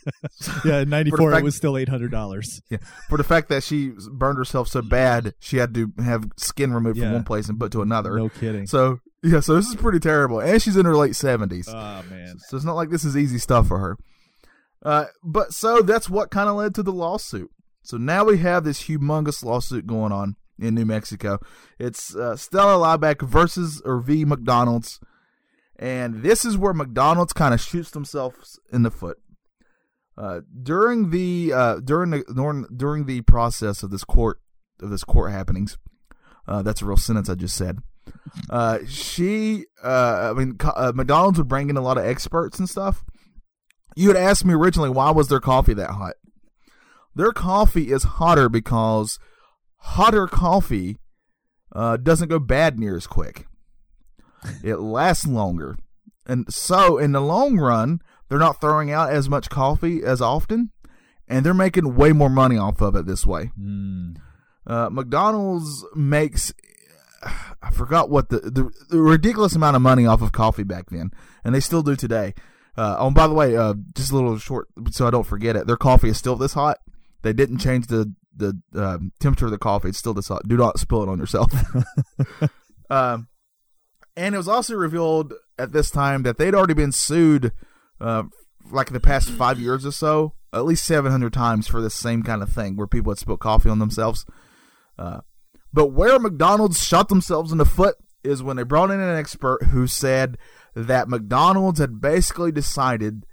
[0.65, 2.45] yeah, in 94 fact- it was still $800.
[2.69, 2.77] Yeah,
[3.09, 6.97] for the fact that she burned herself so bad she had to have skin removed
[6.97, 7.05] Yeah.
[7.05, 8.17] from one place and put to another.
[8.17, 8.65] No kidding.
[8.67, 11.67] So yeah, so this is pretty terrible, and she's in her late seventies.
[11.69, 12.35] Oh man.
[12.49, 13.97] So it's not like this is easy stuff for her.
[14.83, 17.49] Uh, but so that's what kind of led to the lawsuit.
[17.83, 21.39] So now we have this humongous lawsuit going on in New Mexico.
[21.79, 24.99] It's uh, Stella Liebeck versus or v McDonald's,
[25.83, 29.17] and this is where McDonald's kind of shoots themselves in the foot.
[30.17, 34.39] Uh, during the uh, during the during, during the process of this court
[34.81, 35.77] of this court happenings,
[36.47, 37.79] uh, that's a real sentence I just said.
[38.49, 42.69] Uh, she, uh, I mean, uh, McDonald's would bring in a lot of experts and
[42.69, 43.03] stuff.
[43.97, 46.13] You had asked me originally why was their coffee that hot?
[47.13, 49.19] Their coffee is hotter because
[49.79, 50.99] hotter coffee
[51.73, 53.47] uh, doesn't go bad near as quick.
[54.63, 55.77] It lasts longer,
[56.25, 60.71] and so in the long run, they're not throwing out as much coffee as often,
[61.27, 63.51] and they're making way more money off of it this way.
[63.59, 64.17] Mm.
[64.65, 66.53] Uh, McDonald's makes
[67.61, 71.11] I forgot what the, the the ridiculous amount of money off of coffee back then,
[71.43, 72.33] and they still do today.
[72.75, 75.67] Uh, oh, by the way, uh, just a little short, so I don't forget it.
[75.67, 76.79] Their coffee is still this hot.
[77.21, 79.89] They didn't change the the um, temperature of the coffee.
[79.89, 80.47] It's still this hot.
[80.47, 81.53] Do not spill it on yourself.
[82.89, 83.27] um,
[84.15, 87.51] and it was also revealed at this time that they'd already been sued,
[87.99, 88.23] uh,
[88.71, 92.41] like the past five years or so, at least 700 times for this same kind
[92.41, 94.25] of thing where people had spilled coffee on themselves.
[94.97, 95.21] Uh,
[95.71, 99.63] but where McDonald's shot themselves in the foot is when they brought in an expert
[99.71, 100.37] who said
[100.75, 103.25] that McDonald's had basically decided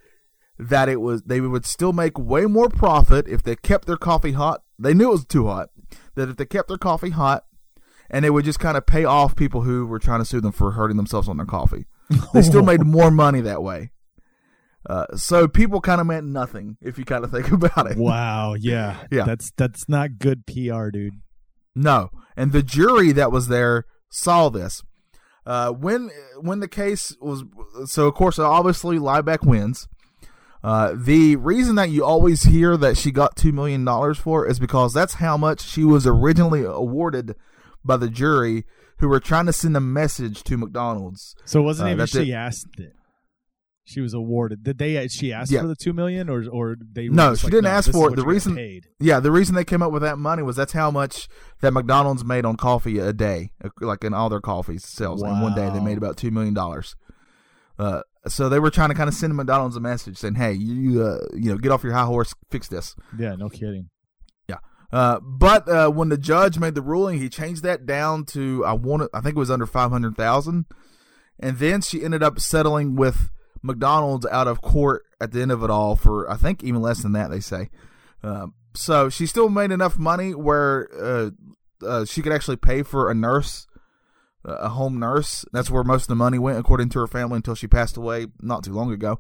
[0.59, 4.33] that it was they would still make way more profit if they kept their coffee
[4.33, 4.62] hot.
[4.79, 5.71] They knew it was too hot.
[6.16, 7.45] That if they kept their coffee hot,
[8.11, 10.53] and they would just kind of pay off people who were trying to sue them
[10.53, 11.87] for hurting themselves on their coffee.
[12.35, 13.92] They still made more money that way.
[14.88, 17.96] Uh, so people kind of meant nothing if you kind of think about it.
[17.96, 19.25] Wow, yeah, Yeah.
[19.25, 21.14] That's that's not good PR, dude.
[21.75, 24.83] No, and the jury that was there saw this.
[25.46, 27.44] Uh, when when the case was
[27.87, 29.87] so, of course, obviously Liebeck wins.
[30.62, 34.59] Uh, the reason that you always hear that she got two million dollars for is
[34.59, 37.35] because that's how much she was originally awarded
[37.85, 38.64] by the jury,
[38.99, 41.35] who were trying to send a message to McDonald's.
[41.45, 42.35] So it wasn't Uh, even she it.
[42.35, 42.93] asked it.
[43.83, 44.62] She was awarded.
[44.62, 45.09] Did they?
[45.09, 45.62] She asked Yeah.
[45.62, 47.09] for the two million, or or they?
[47.09, 48.14] No, she like, didn't "No, ask for it.
[48.16, 48.81] The reason-.
[49.01, 51.27] Yeah, the reason they came up with that money was that's how much
[51.61, 55.23] that McDonald's made on coffee a day, like in all their coffee sales.
[55.23, 56.95] In one day, they made about two million dollars.
[57.81, 61.03] Uh, so they were trying to kind of send McDonald's a message saying, "Hey, you,
[61.03, 63.88] uh, you know, get off your high horse, fix this." Yeah, no kidding.
[64.92, 68.72] Uh, but uh, when the judge made the ruling, he changed that down to I
[68.72, 70.66] want I think it was under five hundred thousand,
[71.38, 73.31] and then she ended up settling with
[73.62, 77.03] McDonald's out of court at the end of it all for I think even less
[77.03, 77.70] than that they say.
[78.22, 81.31] Um, so she still made enough money where uh,
[81.87, 83.66] uh, she could actually pay for a nurse,
[84.48, 85.44] uh, a home nurse.
[85.53, 88.26] That's where most of the money went, according to her family, until she passed away
[88.40, 89.18] not too long ago.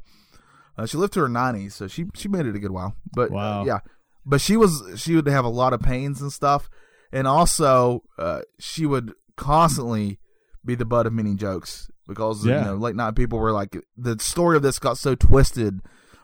[0.76, 2.94] Uh, she lived to her nineties, so she she made it a good while.
[3.14, 3.64] But uh, Wow.
[3.64, 3.80] yeah,
[4.24, 6.68] but she was she would have a lot of pains and stuff,
[7.12, 10.18] and also uh, she would constantly
[10.64, 12.58] be the butt of many jokes because Yeah.
[12.60, 15.80] you know late night people were like the story of this got so twisted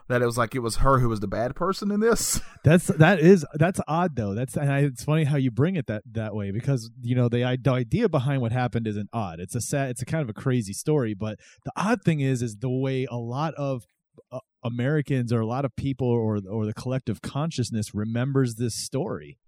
[0.09, 2.39] that it was like it was her who was the bad person in this.
[2.63, 4.33] That's that is that's odd though.
[4.33, 7.27] That's and I, it's funny how you bring it that that way because you know
[7.27, 9.39] the, the idea behind what happened isn't odd.
[9.41, 9.89] It's a sad.
[9.89, 11.13] It's a kind of a crazy story.
[11.13, 13.83] But the odd thing is is the way a lot of
[14.31, 19.39] uh, Americans or a lot of people or or the collective consciousness remembers this story.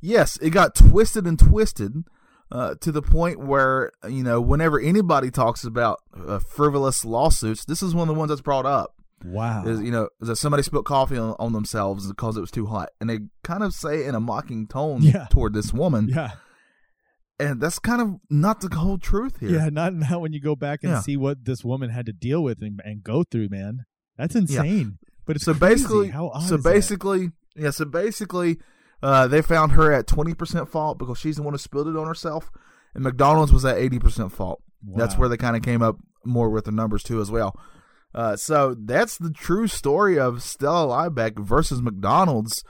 [0.00, 1.92] yes, it got twisted and twisted
[2.50, 7.82] uh, to the point where you know whenever anybody talks about uh, frivolous lawsuits, this
[7.82, 8.92] is one of the ones that's brought up.
[9.24, 9.64] Wow.
[9.66, 12.66] is you know is that somebody spilled coffee on, on themselves because it was too
[12.66, 15.26] hot, and they kind of say in a mocking tone Yeah.
[15.30, 16.32] toward this woman, yeah.
[17.40, 19.50] and that's kind of not the whole truth here.
[19.50, 19.68] Yeah.
[19.70, 21.00] Not not when you go back and Yeah.
[21.00, 23.86] see what this woman had to deal with and, and go through, man.
[24.16, 24.78] That's insane.
[25.00, 25.08] Yeah.
[25.26, 25.74] But it's so crazy.
[25.74, 26.62] basically, so is that?
[26.62, 28.58] basically, yeah, so basically,
[29.02, 31.96] uh, they found her at twenty percent fault because she's the one who spilled it
[31.96, 32.50] on herself,
[32.94, 34.62] and McDonald's was at eighty percent fault.
[34.94, 37.58] That's where they kind of came up more with the numbers too as well.
[38.14, 42.62] Uh, so that's the true story of Stella Liebeck versus McDonald's.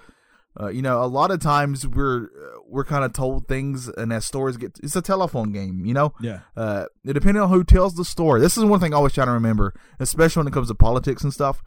[0.59, 4.13] Uh, you know, a lot of times we're uh, we're kind of told things, and
[4.13, 5.85] as stories get, it's a telephone game.
[5.85, 6.41] You know, Yeah.
[6.57, 8.41] uh, depending on who tells the story.
[8.41, 11.23] This is one thing I always try to remember, especially when it comes to politics
[11.23, 11.63] and stuff.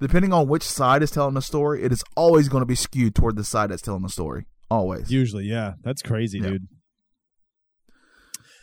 [0.00, 3.14] Depending on which side is telling the story, it is always going to be skewed
[3.14, 4.46] toward the side that's telling the story.
[4.68, 5.12] Always.
[5.12, 5.74] Usually, yeah.
[5.84, 6.50] That's crazy, Yeah.
[6.50, 6.68] dude.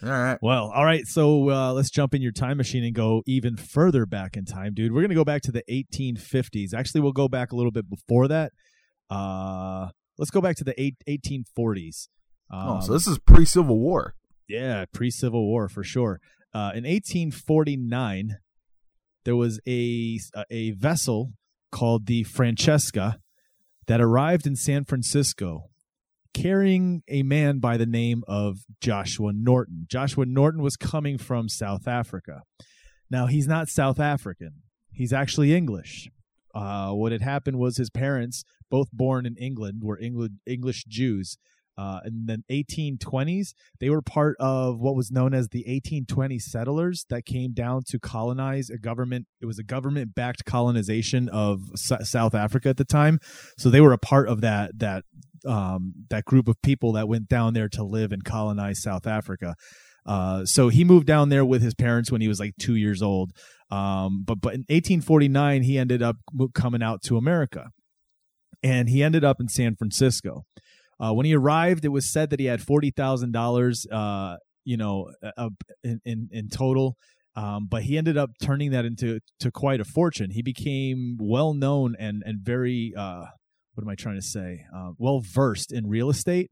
[0.04, 0.38] All right.
[0.42, 1.06] Well, all right.
[1.06, 4.74] So uh, let's jump in your time machine and go even further back in time,
[4.74, 4.92] dude.
[4.92, 6.74] We're gonna go back to the 1850s.
[6.74, 8.52] Actually, we'll go back a little bit before that.
[9.12, 12.08] Uh, let's go back to the eight, 1840s.
[12.50, 14.16] Um, oh, so this is pre Civil War.
[14.48, 16.20] yeah, pre-Civil War for sure.
[16.54, 18.38] Uh, in 1849,
[19.24, 20.20] there was a
[20.50, 21.34] a vessel
[21.72, 23.20] called the Francesca
[23.88, 25.70] that arrived in San Francisco
[26.34, 29.86] carrying a man by the name of Joshua Norton.
[29.90, 32.44] Joshua Norton was coming from South Africa.
[33.10, 34.62] Now, he's not South African.
[34.92, 36.10] He's actually English.
[36.56, 41.38] Uh, what had happened was his parents, both born in England, were England, English Jews.
[41.78, 47.06] Uh, in the 1820s, they were part of what was known as the 1820 settlers
[47.10, 49.26] that came down to colonize a government.
[49.42, 53.20] It was a government backed colonization of S- South Africa at the time.
[53.58, 55.06] So they were a part of that that
[55.46, 59.56] um, that group of people that went down there to live and colonize South Africa.
[60.06, 63.02] Uh, so he moved down there with his parents when he was like two years
[63.02, 63.32] old.
[63.70, 66.18] Um, but but in 1849 he ended up
[66.54, 67.70] coming out to America,
[68.64, 70.44] and he ended up in San Francisco.
[71.00, 74.78] Uh, when he arrived, it was said that he had forty thousand dollars, uh, you
[74.78, 75.50] know, uh,
[75.84, 76.96] in, in in total.
[77.36, 80.32] Um, but he ended up turning that into to quite a fortune.
[80.32, 83.26] He became well known and and very uh,
[83.74, 84.66] what am I trying to say?
[84.76, 86.52] Uh, well versed in real estate.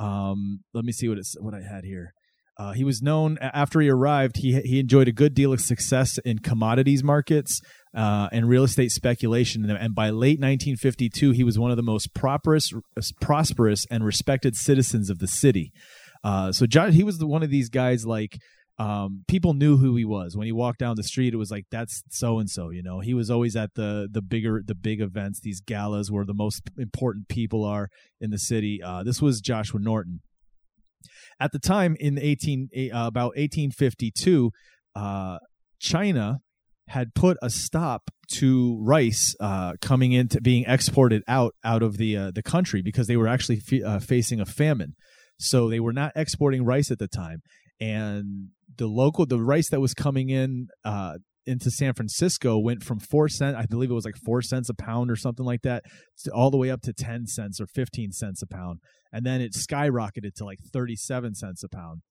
[0.00, 2.14] Um, let me see what it's what I had here.
[2.56, 4.36] Uh, he was known after he arrived.
[4.36, 7.60] He he enjoyed a good deal of success in commodities markets
[7.94, 9.68] uh, and real estate speculation.
[9.68, 12.70] And by late 1952, he was one of the most prosperous,
[13.20, 15.72] prosperous and respected citizens of the city.
[16.22, 18.38] Uh, so John, he was the, one of these guys like
[18.78, 21.34] um, people knew who he was when he walked down the street.
[21.34, 22.70] It was like that's so and so.
[22.70, 26.24] You know, he was always at the the bigger the big events, these galas where
[26.24, 27.88] the most important people are
[28.20, 28.80] in the city.
[28.82, 30.20] Uh, this was Joshua Norton.
[31.40, 34.50] At the time in 18 uh, about 1852,
[34.94, 35.38] uh,
[35.80, 36.38] China
[36.88, 42.16] had put a stop to rice uh, coming into being exported out out of the
[42.16, 44.94] uh, the country because they were actually uh, facing a famine.
[45.38, 47.40] So they were not exporting rice at the time,
[47.80, 52.98] and the local the rice that was coming in uh, into San Francisco went from
[52.98, 55.84] four cents, I believe it was like four cents a pound or something like that,
[56.32, 58.80] all the way up to ten cents or fifteen cents a pound,
[59.14, 62.02] and then it skyrocketed to like thirty seven cents a pound.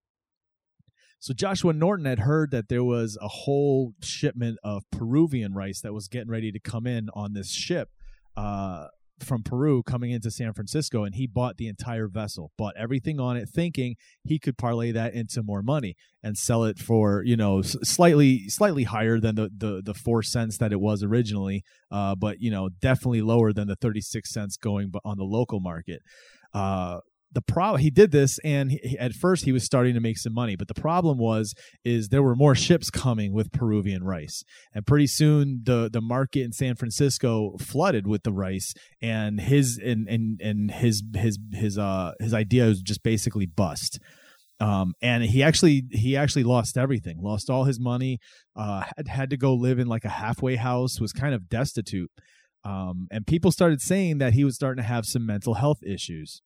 [1.20, 5.94] So Joshua Norton had heard that there was a whole shipment of Peruvian rice that
[5.94, 7.90] was getting ready to come in on this ship
[8.36, 8.88] uh,
[9.20, 13.38] from Peru coming into San Francisco, and he bought the entire vessel, bought everything on
[13.38, 17.62] it, thinking he could parlay that into more money and sell it for you know
[17.62, 22.40] slightly slightly higher than the the, the four cents that it was originally, uh, but
[22.40, 26.02] you know definitely lower than the thirty six cents going on the local market.
[26.54, 27.00] Uh,
[27.34, 30.34] the problem he did this and he, at first he was starting to make some
[30.34, 34.44] money but the problem was is there were more ships coming with peruvian rice.
[34.74, 39.80] And pretty soon the the market in san francisco flooded with the rice and his
[39.84, 44.00] and and, and his his his uh his idea was just basically bust.
[44.60, 48.20] Um, and he actually he actually lost everything lost all his money
[48.56, 52.12] uh, had, had to go live in like a halfway house was kind of destitute
[52.64, 56.42] um, and people started saying that he was starting to have some mental health issues.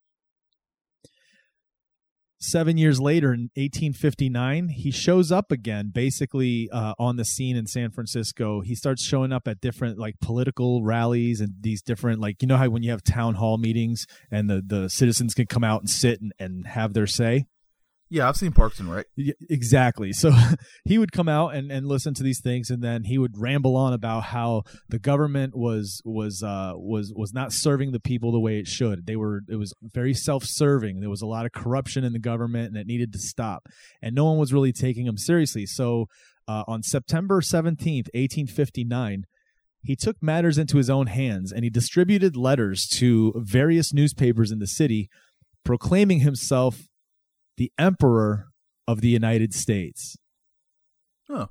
[2.40, 7.66] Seven years later in 1859 he shows up again basically uh, on the scene in
[7.66, 8.62] san francisco.
[8.62, 12.58] He starts showing up at different like political rallies and these different like you know
[12.58, 15.90] how when you have town hall meetings and the, the citizens can come out and
[15.90, 17.48] sit and, and have their say
[18.10, 19.06] yeah, I've seen Parks and Rec.
[19.50, 20.14] Exactly.
[20.14, 20.32] So
[20.86, 23.76] he would come out and, and listen to these things, and then he would ramble
[23.76, 28.40] on about how the government was was uh, was was not serving the people the
[28.40, 29.06] way it should.
[29.06, 31.02] They were it was very self serving.
[31.02, 33.68] There was a lot of corruption in the government, and it needed to stop.
[34.02, 35.66] And no one was really taking him seriously.
[35.66, 36.06] So
[36.48, 39.26] uh, on September seventeenth, eighteen fifty nine.
[39.84, 44.60] He took matters into his own hands and he distributed letters to various newspapers in
[44.60, 45.08] the city
[45.64, 46.87] proclaiming himself
[47.58, 48.48] the Emperor
[48.88, 50.16] of the United States.
[51.30, 51.48] Oh.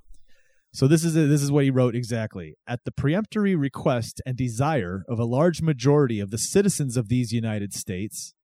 [0.72, 2.54] So this is this is what he wrote exactly.
[2.66, 7.32] At the peremptory request and desire of a large majority of the citizens of these
[7.32, 8.34] United States,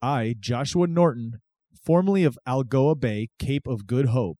[0.00, 1.40] I, Joshua Norton,
[1.84, 4.38] formerly of Algoa Bay, Cape of Good Hope,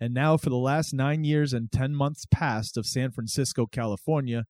[0.00, 4.44] and now for the last nine years and ten months past of San Francisco, California,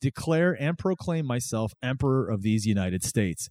[0.00, 3.48] declare and proclaim myself Emperor of these United States,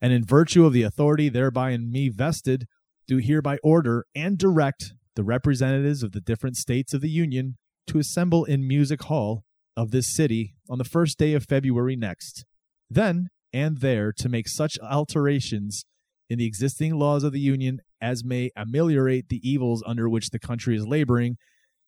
[0.00, 2.66] and in virtue of the authority thereby in me vested,
[3.06, 7.98] do hereby order and direct the representatives of the different states of the Union to
[7.98, 9.44] assemble in Music Hall
[9.76, 12.44] of this city on the first day of February next.
[12.90, 15.84] Then and there to make such alterations
[16.28, 20.38] in the existing laws of the Union as may ameliorate the evils under which the
[20.38, 21.36] country is laboring,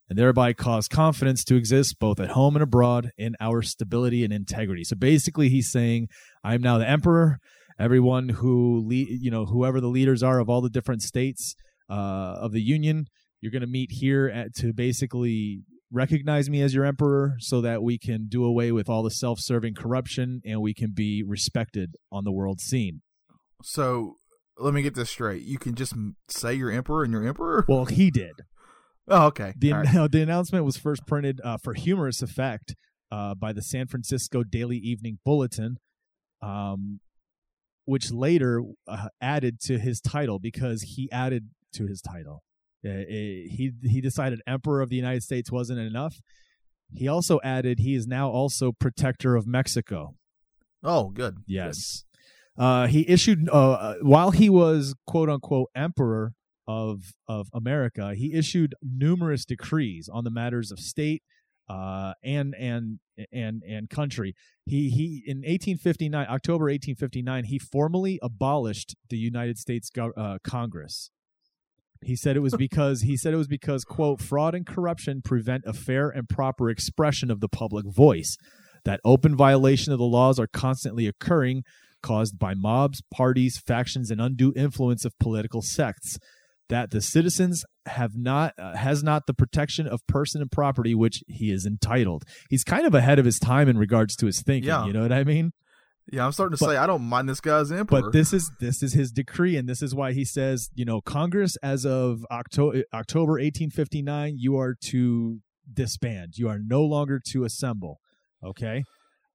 [0.08, 4.32] and thereby cause confidence to exist both at home and abroad in our stability and
[4.32, 4.84] integrity.
[4.84, 6.08] So basically, he's saying,
[6.42, 7.40] I am now the emperor
[7.78, 11.54] everyone who lead, you know, whoever the leaders are of all the different states
[11.90, 13.06] uh, of the union.
[13.40, 17.82] You're going to meet here at, to basically recognize me as your emperor so that
[17.82, 22.24] we can do away with all the self-serving corruption and we can be respected on
[22.24, 23.00] the world scene.
[23.62, 24.16] So
[24.58, 25.42] let me get this straight.
[25.42, 25.94] You can just
[26.28, 27.64] say you're emperor and you're emperor?
[27.68, 28.32] Well, he did.
[29.10, 29.54] Oh, okay.
[29.56, 30.10] The, right.
[30.12, 32.74] the announcement was first printed uh, for humorous effect
[33.10, 35.78] uh, by the San Francisco Daily Evening Bulletin.
[36.42, 37.00] Um,
[37.88, 42.42] which later uh, added to his title because he added to his title.
[42.84, 46.20] Uh, he he decided Emperor of the United States wasn't enough.
[46.92, 50.16] He also added he is now also Protector of Mexico.
[50.84, 51.38] Oh, good.
[51.46, 52.04] Yes.
[52.58, 52.62] Good.
[52.62, 56.34] Uh, he issued uh, uh, while he was quote unquote Emperor
[56.66, 58.14] of of America.
[58.14, 61.22] He issued numerous decrees on the matters of state,
[61.70, 62.98] uh, and and
[63.32, 64.34] and and country.
[64.64, 71.10] He he in 1859, October 1859, he formally abolished the United States uh, Congress.
[72.02, 75.64] He said it was because he said it was because quote fraud and corruption prevent
[75.66, 78.36] a fair and proper expression of the public voice.
[78.84, 81.64] That open violation of the laws are constantly occurring,
[82.02, 86.16] caused by mobs, parties, factions, and undue influence of political sects
[86.68, 91.22] that the citizens have not uh, has not the protection of person and property which
[91.26, 92.24] he is entitled.
[92.50, 94.68] He's kind of ahead of his time in regards to his thinking.
[94.68, 94.86] Yeah.
[94.86, 95.52] You know what I mean?
[96.10, 98.02] Yeah, I'm starting to But- say I don't mind this guy's emperor.
[98.02, 101.00] But this is this is his decree, and this is why he says, you know,
[101.00, 105.40] Congress as of October October 1859, you are to
[105.72, 106.34] disband.
[106.36, 108.00] You are no longer to assemble.
[108.42, 108.84] Okay.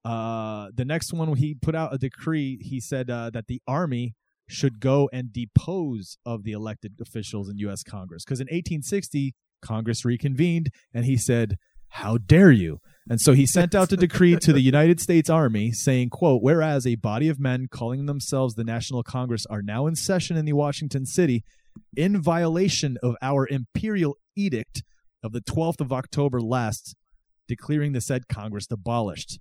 [0.04, 2.58] Uh, the next one, he put out a decree.
[2.60, 4.14] He said uh, that the army
[4.46, 7.82] should go and depose of the elected officials in U.S.
[7.82, 11.56] Congress because in 1860 Congress reconvened, and he said,
[11.88, 15.72] "How dare you!" And so he sent out a decree to the United States Army
[15.72, 19.94] saying, quote, whereas a body of men calling themselves the National Congress are now in
[19.94, 21.44] session in the Washington city
[21.96, 24.82] in violation of our imperial edict
[25.22, 26.94] of the 12th of October last,
[27.46, 29.38] declaring the said Congress abolished.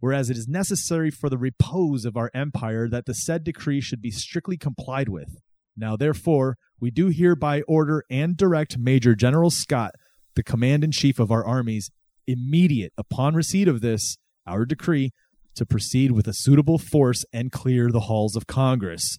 [0.00, 4.00] Whereas it is necessary for the repose of our empire that the said decree should
[4.00, 5.36] be strictly complied with.
[5.76, 9.94] Now, therefore, we do hereby order and direct Major General Scott,
[10.34, 11.90] the command in chief of our armies,
[12.26, 15.12] immediate upon receipt of this, our decree,
[15.54, 19.18] to proceed with a suitable force and clear the halls of Congress.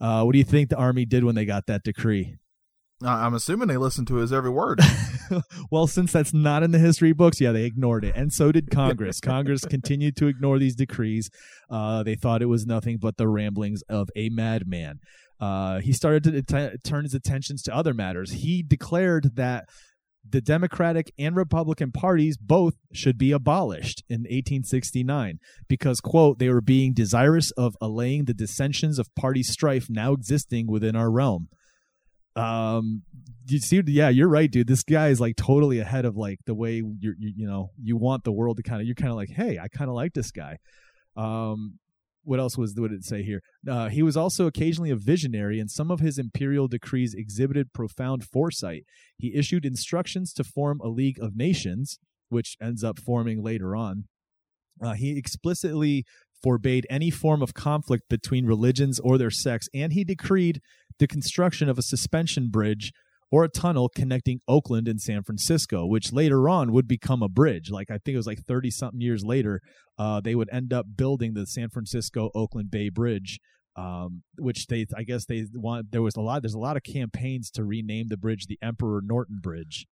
[0.00, 2.36] Uh, what do you think the army did when they got that decree?
[3.04, 4.80] I'm assuming they listened to his every word.
[5.70, 8.70] well, since that's not in the history books, yeah, they ignored it, and so did
[8.70, 9.20] Congress.
[9.20, 11.30] Congress continued to ignore these decrees.
[11.70, 14.98] Uh, they thought it was nothing but the ramblings of a madman.
[15.40, 18.32] Uh, he started to turn his attentions to other matters.
[18.32, 19.66] He declared that
[20.28, 25.38] the Democratic and Republican parties both should be abolished in 1869
[25.68, 30.66] because, quote, they were being desirous of allaying the dissensions of party strife now existing
[30.66, 31.48] within our realm.
[32.38, 33.02] Um,
[33.48, 34.66] you see, yeah, you're right, dude.
[34.66, 38.24] This guy is like totally ahead of like the way you, you know, you want
[38.24, 40.30] the world to kind of, you're kind of like, hey, I kind of like this
[40.30, 40.58] guy.
[41.16, 41.78] Um,
[42.24, 43.40] what else was what did it say here?
[43.66, 48.22] Uh, he was also occasionally a visionary, and some of his imperial decrees exhibited profound
[48.22, 48.84] foresight.
[49.16, 54.04] He issued instructions to form a League of Nations, which ends up forming later on.
[54.82, 56.04] Uh, he explicitly
[56.42, 60.60] forbade any form of conflict between religions or their sects, and he decreed
[60.98, 62.92] the construction of a suspension bridge
[63.30, 67.70] or a tunnel connecting Oakland and San Francisco, which later on would become a bridge.
[67.70, 69.60] Like I think it was like 30 something years later,
[69.98, 73.38] uh, they would end up building the San Francisco Oakland Bay Bridge.
[73.76, 75.92] Um, which they, I guess they want.
[75.92, 76.42] There was a lot.
[76.42, 79.86] There's a lot of campaigns to rename the bridge the Emperor Norton Bridge.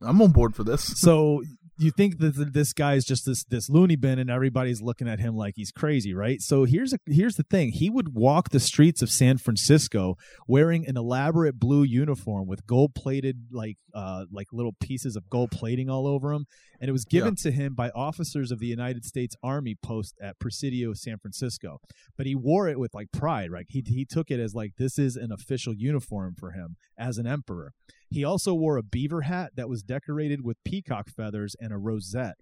[0.00, 0.82] I'm on board for this.
[0.96, 1.44] So
[1.78, 5.20] you think that this guy is just this this loony bin, and everybody's looking at
[5.20, 6.40] him like he's crazy, right?
[6.40, 10.16] So here's a here's the thing: he would walk the streets of San Francisco
[10.46, 15.50] wearing an elaborate blue uniform with gold plated like uh like little pieces of gold
[15.50, 16.46] plating all over him,
[16.82, 20.40] and it was given to him by officers of the United States Army post at
[20.40, 21.78] Presidio, San Francisco.
[22.16, 23.66] But he wore it with like pride, right?
[23.68, 27.26] He he took it as like this is an official uniform for him as an
[27.26, 27.72] emperor.
[28.10, 32.34] He also wore a beaver hat that was decorated with peacock feathers and a rosette.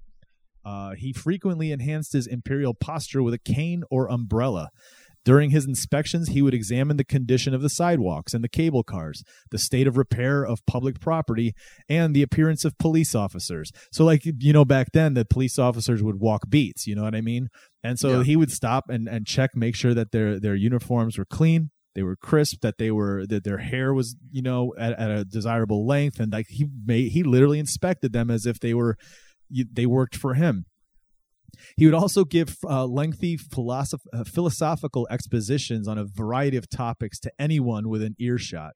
[0.65, 4.71] Uh, he frequently enhanced his imperial posture with a cane or umbrella.
[5.25, 9.23] During his inspections, he would examine the condition of the sidewalks and the cable cars,
[9.51, 11.53] the state of repair of public property,
[11.89, 13.71] and the appearance of police officers.
[13.93, 17.15] So, like, you know, back then, the police officers would walk beats, you know what
[17.15, 17.49] I mean?
[17.85, 18.25] And so Yeah.
[18.25, 22.03] he would stop and, and check, make sure that their, their uniforms were clean, they
[22.03, 25.87] were crisp, that they were, that their hair was, you know, at, at a desirable
[25.87, 26.19] length.
[26.19, 28.97] And like, he made, he literally inspected them as if they were,
[29.51, 30.65] they worked for him.
[31.77, 37.19] He would also give uh, lengthy philosoph- uh, philosophical expositions on a variety of topics
[37.21, 38.73] to anyone within earshot.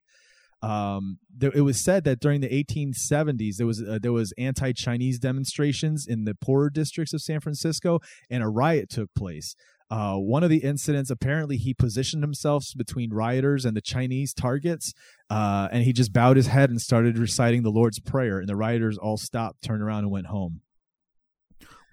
[0.63, 5.19] Um, there, it was said that during the 1870s there was uh, there was anti-Chinese
[5.19, 8.01] demonstrations in the poorer districts of San Francisco,
[8.31, 9.55] and a riot took place.
[9.91, 14.95] Uh, one of the incidents, apparently, he positioned himself between rioters and the Chinese targets,
[15.29, 18.57] uh, and he just bowed his head and started reciting the Lord's Prayer, and the
[18.57, 20.63] rioters all stopped, turned around, and went home.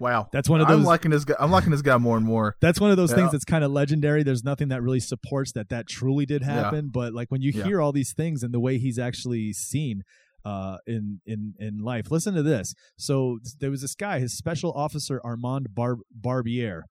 [0.02, 1.34] Wow, That's one of I'm those- liking this guy.
[1.38, 2.56] I'm liking this guy more and more.
[2.60, 3.16] That's one of those Yeah.
[3.18, 4.22] things that's kind of legendary.
[4.24, 6.90] There's nothing that really supports that that truly did happen.
[6.92, 7.64] But like when you Yeah.
[7.64, 10.02] hear all these things and the way he's actually seen
[10.44, 12.74] uh, in in in life, listen to this.
[12.98, 16.82] So there was this guy, his special officer Armand Bar- Barbier.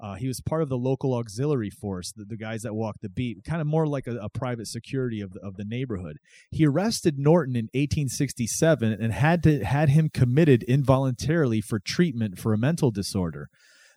[0.00, 3.08] Uh, he was part of the local auxiliary force, the, the guys that walked the
[3.08, 6.18] beat, kind of more like a, a private security of the, of the neighborhood.
[6.50, 12.52] He arrested Norton in 1867 and had to had him committed involuntarily for treatment for
[12.52, 13.48] a mental disorder.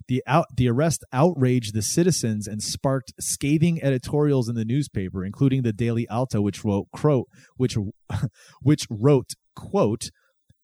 [0.07, 5.63] The out the arrest outraged the citizens and sparked scathing editorials in the newspaper, including
[5.63, 7.27] the Daily Alta, which wrote quote,
[7.57, 7.75] which
[8.61, 10.09] which wrote quote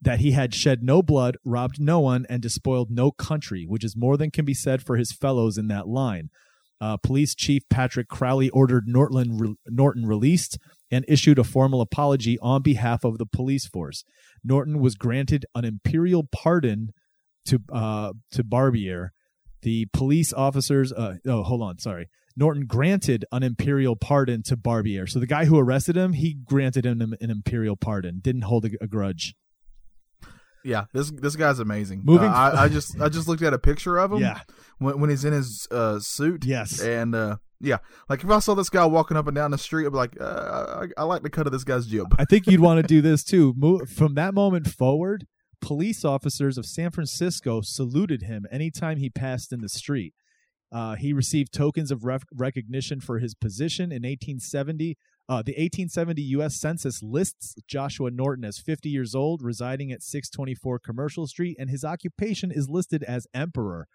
[0.03, 3.95] that he had shed no blood, robbed no one, and despoiled no country, which is
[3.95, 6.29] more than can be said for his fellows in that line.
[6.81, 10.57] Uh, Police Chief Patrick Crowley ordered Norton, Norton released,
[10.91, 14.03] and issued a formal apology on behalf of the police force.
[14.43, 16.91] Norton was granted an imperial pardon
[17.45, 19.13] to uh, to Barbier.
[19.61, 20.91] The police officers.
[20.91, 21.77] Uh, oh, hold on.
[21.79, 22.09] Sorry.
[22.35, 25.07] Norton granted an imperial pardon to Barbier.
[25.07, 28.19] So the guy who arrested him, he granted him an imperial pardon.
[28.21, 29.35] Didn't hold a, a grudge.
[30.63, 32.01] Yeah, this this guy's amazing.
[32.03, 34.19] Moving uh, I, I just I just looked at a picture of him.
[34.19, 34.39] Yeah.
[34.77, 36.45] when, when he's in his uh, suit.
[36.45, 36.81] Yes.
[36.81, 37.77] and uh, yeah,
[38.09, 40.19] like if I saw this guy walking up and down the street, I'd be like,
[40.19, 42.13] uh, I, I like the cut of this guy's jib.
[42.19, 43.53] I think you'd want to do this too.
[43.57, 45.27] Mo- From that moment forward,
[45.61, 50.13] police officers of San Francisco saluted him anytime he passed in the street.
[50.73, 54.97] Uh, he received tokens of ref- recognition for his position in 1870.
[55.33, 56.59] Uh, the 1870 U.S.
[56.59, 61.83] Census lists Joshua Norton as 50 years old, residing at 624 Commercial Street, and his
[61.83, 63.87] occupation is listed as emperor.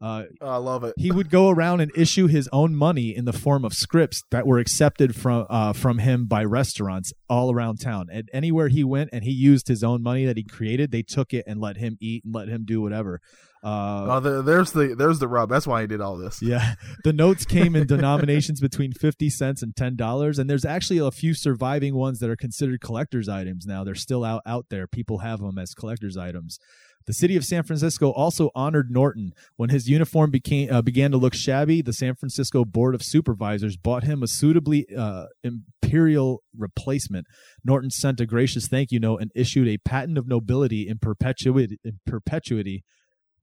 [0.00, 0.94] Uh, Oh, I love it.
[0.96, 4.46] he would go around and issue his own money in the form of scripts that
[4.46, 8.06] were accepted from uh, from him by restaurants all around town.
[8.12, 11.32] And anywhere he went and he used his own money that he created, they took
[11.34, 13.20] it and let him eat and let him do whatever.
[13.66, 15.50] Uh, Oh, there, there's the there's the rub.
[15.50, 16.40] That's why he did all this.
[16.40, 20.98] yeah, the notes came in denominations between fifty cents and ten dollars, and there's actually
[20.98, 23.82] a few surviving ones that are considered collectors' items now.
[23.82, 24.86] They're still out out there.
[24.86, 26.58] People have them as collectors' items.
[27.06, 31.16] The city of San Francisco also honored Norton when his uniform became uh, began to
[31.16, 31.82] look shabby.
[31.82, 37.26] The San Francisco Board of Supervisors bought him a suitably uh, imperial replacement.
[37.64, 41.78] Norton sent a gracious thank you note and issued a patent of nobility in perpetuity,
[41.84, 42.84] in perpetuity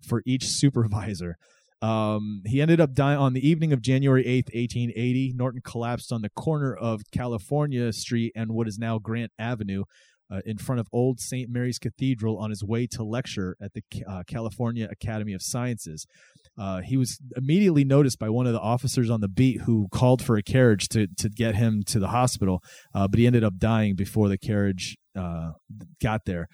[0.06, 1.38] for each supervisor.
[1.82, 5.34] Um, he ended up dying on the evening of January 8th, 1880.
[5.36, 9.84] Norton collapsed on the corner of California Street and what is now Grant Avenue
[10.32, 11.50] uh, in front of Old St.
[11.50, 16.08] Mary's Cathedral on his way to lecture at the uh, California Academy of Sciences.
[16.58, 20.22] Uh, he was immediately noticed by one of the officers on the beat who called
[20.22, 23.58] for a carriage to, to get him to the hospital, uh, but he ended up
[23.58, 25.52] dying before the carriage uh,
[26.02, 26.48] got there.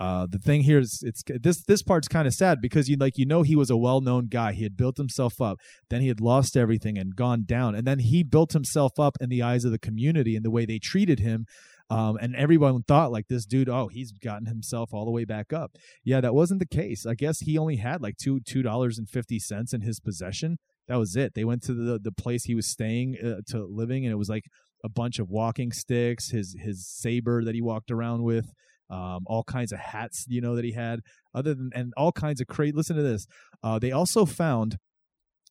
[0.00, 3.16] Uh, the thing here is it's this this part's kind of sad because you like
[3.16, 4.52] you know he was a well-known guy.
[4.52, 5.58] He had built himself up.
[5.88, 7.74] Then he had lost everything and gone down.
[7.74, 10.66] And then he built himself up in the eyes of the community and the way
[10.66, 11.46] they treated him
[11.90, 15.52] um, and everyone thought like this dude oh he's gotten himself all the way back
[15.52, 15.72] up.
[16.02, 17.06] Yeah that wasn't the case.
[17.06, 20.58] I guess he only had like two two dollars and fifty cents in his possession.
[20.88, 21.34] That was it.
[21.34, 24.28] They went to the the place he was staying uh, to living and it was
[24.28, 24.44] like
[24.82, 28.52] a bunch of walking sticks his his saber that he walked around with
[28.90, 31.00] um, all kinds of hats, you know, that he had,
[31.34, 32.72] other than and all kinds of crazy.
[32.72, 33.26] Listen to this.
[33.62, 34.78] Uh, they also found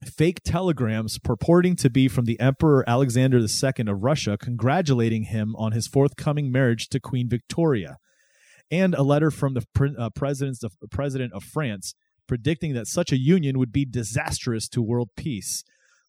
[0.05, 5.71] fake telegrams purporting to be from the Emperor Alexander II of Russia, congratulating him on
[5.71, 7.97] his forthcoming marriage to Queen Victoria,
[8.69, 9.65] and a letter from the
[9.97, 11.95] uh, president of president of France
[12.27, 15.63] predicting that such a union would be disastrous to world peace.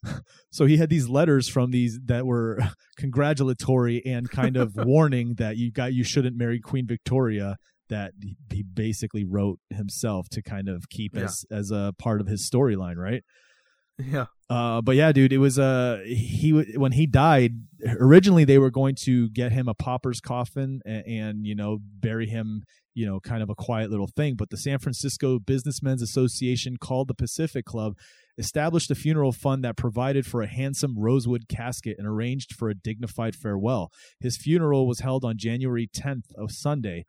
[0.51, 2.59] so he had these letters from these that were
[2.97, 7.57] congratulatory and kind of warning that you got you shouldn't marry Queen Victoria
[7.91, 8.13] that
[8.51, 11.25] he, basically wrote himself to kind of keep Yeah.
[11.25, 13.23] as as a part of his storyline, right?
[13.99, 17.53] Yeah, Uh, but yeah, dude, it was uh he when he died.
[17.99, 22.27] Originally, they were going to get him a pauper's coffin and, and you know bury
[22.27, 22.63] him,
[22.95, 24.35] you know, kind of a quiet little thing.
[24.35, 27.95] But the San Francisco Businessmen's Association, called the Pacific Club,
[28.37, 32.75] established a funeral fund that provided for a handsome rosewood casket and arranged for a
[32.75, 33.91] dignified farewell.
[34.21, 37.05] His funeral was held on January 10th, of Sunday.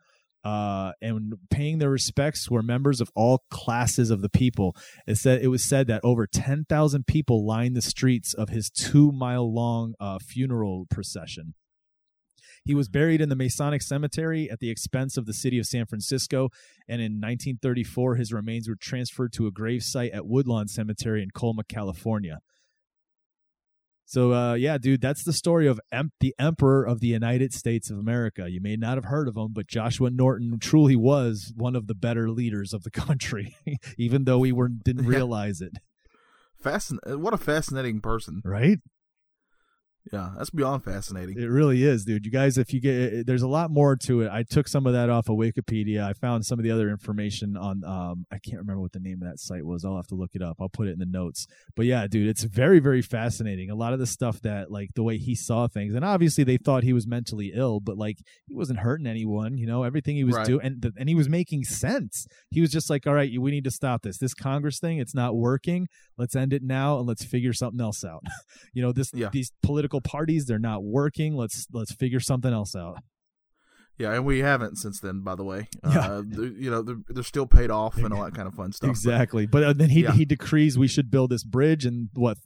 [0.46, 4.76] Uh, and paying their respects were members of all classes of the people.
[5.08, 8.70] It said it was said that over ten thousand people lined the streets of his
[8.70, 11.56] two-mile-long uh, funeral procession.
[12.64, 15.86] He was buried in the Masonic Cemetery at the expense of the city of San
[15.86, 16.50] Francisco,
[16.88, 21.30] and in 1934, his remains were transferred to a grave site at Woodlawn Cemetery in
[21.32, 22.39] Colma, California.
[24.08, 27.89] So, uh, yeah, dude, that's the story of em- the Emperor of the United States
[27.89, 28.47] of America.
[28.49, 31.95] You may not have heard of him, but Joshua Norton truly was one of the
[31.95, 33.56] better leaders of the country,
[33.97, 35.10] even though we were didn't Yeah.
[35.18, 35.78] realize it.
[36.64, 38.41] fascin- What a fascinating person.
[38.45, 38.78] Right?
[40.14, 41.38] Yeah, that's beyond fascinating.
[41.39, 42.26] It really is, dude.
[42.26, 44.30] You guys, if you get, there's a lot more to it.
[44.32, 46.03] I took some of that off of Wikipedia.
[46.03, 49.22] I found some of the other information on, um, I can't remember what the name
[49.24, 49.84] of that site was.
[49.84, 50.58] I'll have to look it up.
[50.60, 51.47] I'll put it in the notes.
[51.76, 53.70] But yeah, dude, it's very, very fascinating.
[53.72, 56.58] A lot of the stuff that, like, the way he saw things, and obviously they
[56.58, 59.58] thought he was mentally ill, but like, he wasn't hurting anyone.
[59.58, 60.45] You know, everything he was Right.
[60.45, 62.28] doing, and and he was making sense.
[62.51, 64.18] He was just like, all right, we need to stop this.
[64.20, 65.88] This Congress thing, it's not working.
[66.18, 68.24] Let's end it now and let's figure something else out.
[68.74, 69.30] you know, this Yeah.
[69.32, 71.36] these political parties, they're not working.
[71.36, 72.98] Let's let's figure something else out.
[73.98, 75.70] Yeah, and we haven't since then, by the way.
[75.89, 76.00] Yeah.
[76.18, 78.89] Uh, you know, they're, they're still paid off and all that kind of fun stuff.
[78.89, 79.46] exactly.
[79.46, 80.12] But uh, then he Yeah.
[80.12, 82.38] he decrees we should build this bridge, and what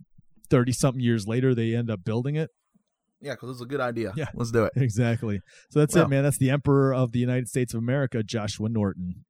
[0.49, 2.49] thirty something years later they end up building it.
[3.21, 4.13] Yeah, because it's a good idea.
[4.15, 4.27] Yeah.
[4.33, 4.73] let's do it.
[4.75, 5.41] Exactly.
[5.71, 6.23] So that's it, man.
[6.23, 9.25] That's the Emperor of the United States of America, Joshua Norton.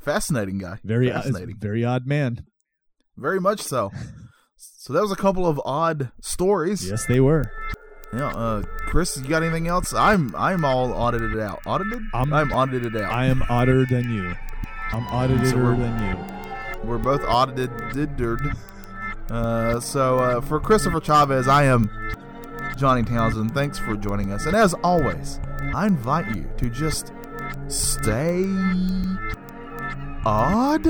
[0.00, 0.78] Fascinating guy.
[0.84, 1.56] Very odd, fascinating.
[1.58, 2.44] very odd man.
[3.16, 3.92] Very much so.
[4.88, 6.88] So that was a couple of odd stories.
[6.88, 7.52] Yes, they were.
[8.10, 9.92] Yeah, uh, Chris, you got anything else?
[9.92, 11.60] I'm I'm all audited out.
[11.66, 12.00] Audited?
[12.14, 13.12] I'm- I'm audited out.
[13.12, 14.34] I am odder than you.
[14.90, 16.88] I'm audited So than you.
[16.88, 17.70] We're both audited.
[19.30, 21.90] Uh, so uh, for Christopher Chavez, I am
[22.78, 23.52] Johnny Townsend.
[23.52, 25.38] Thanks for joining us, and as always,
[25.74, 27.12] I invite you to just
[27.68, 28.42] stay
[30.24, 30.86] odd.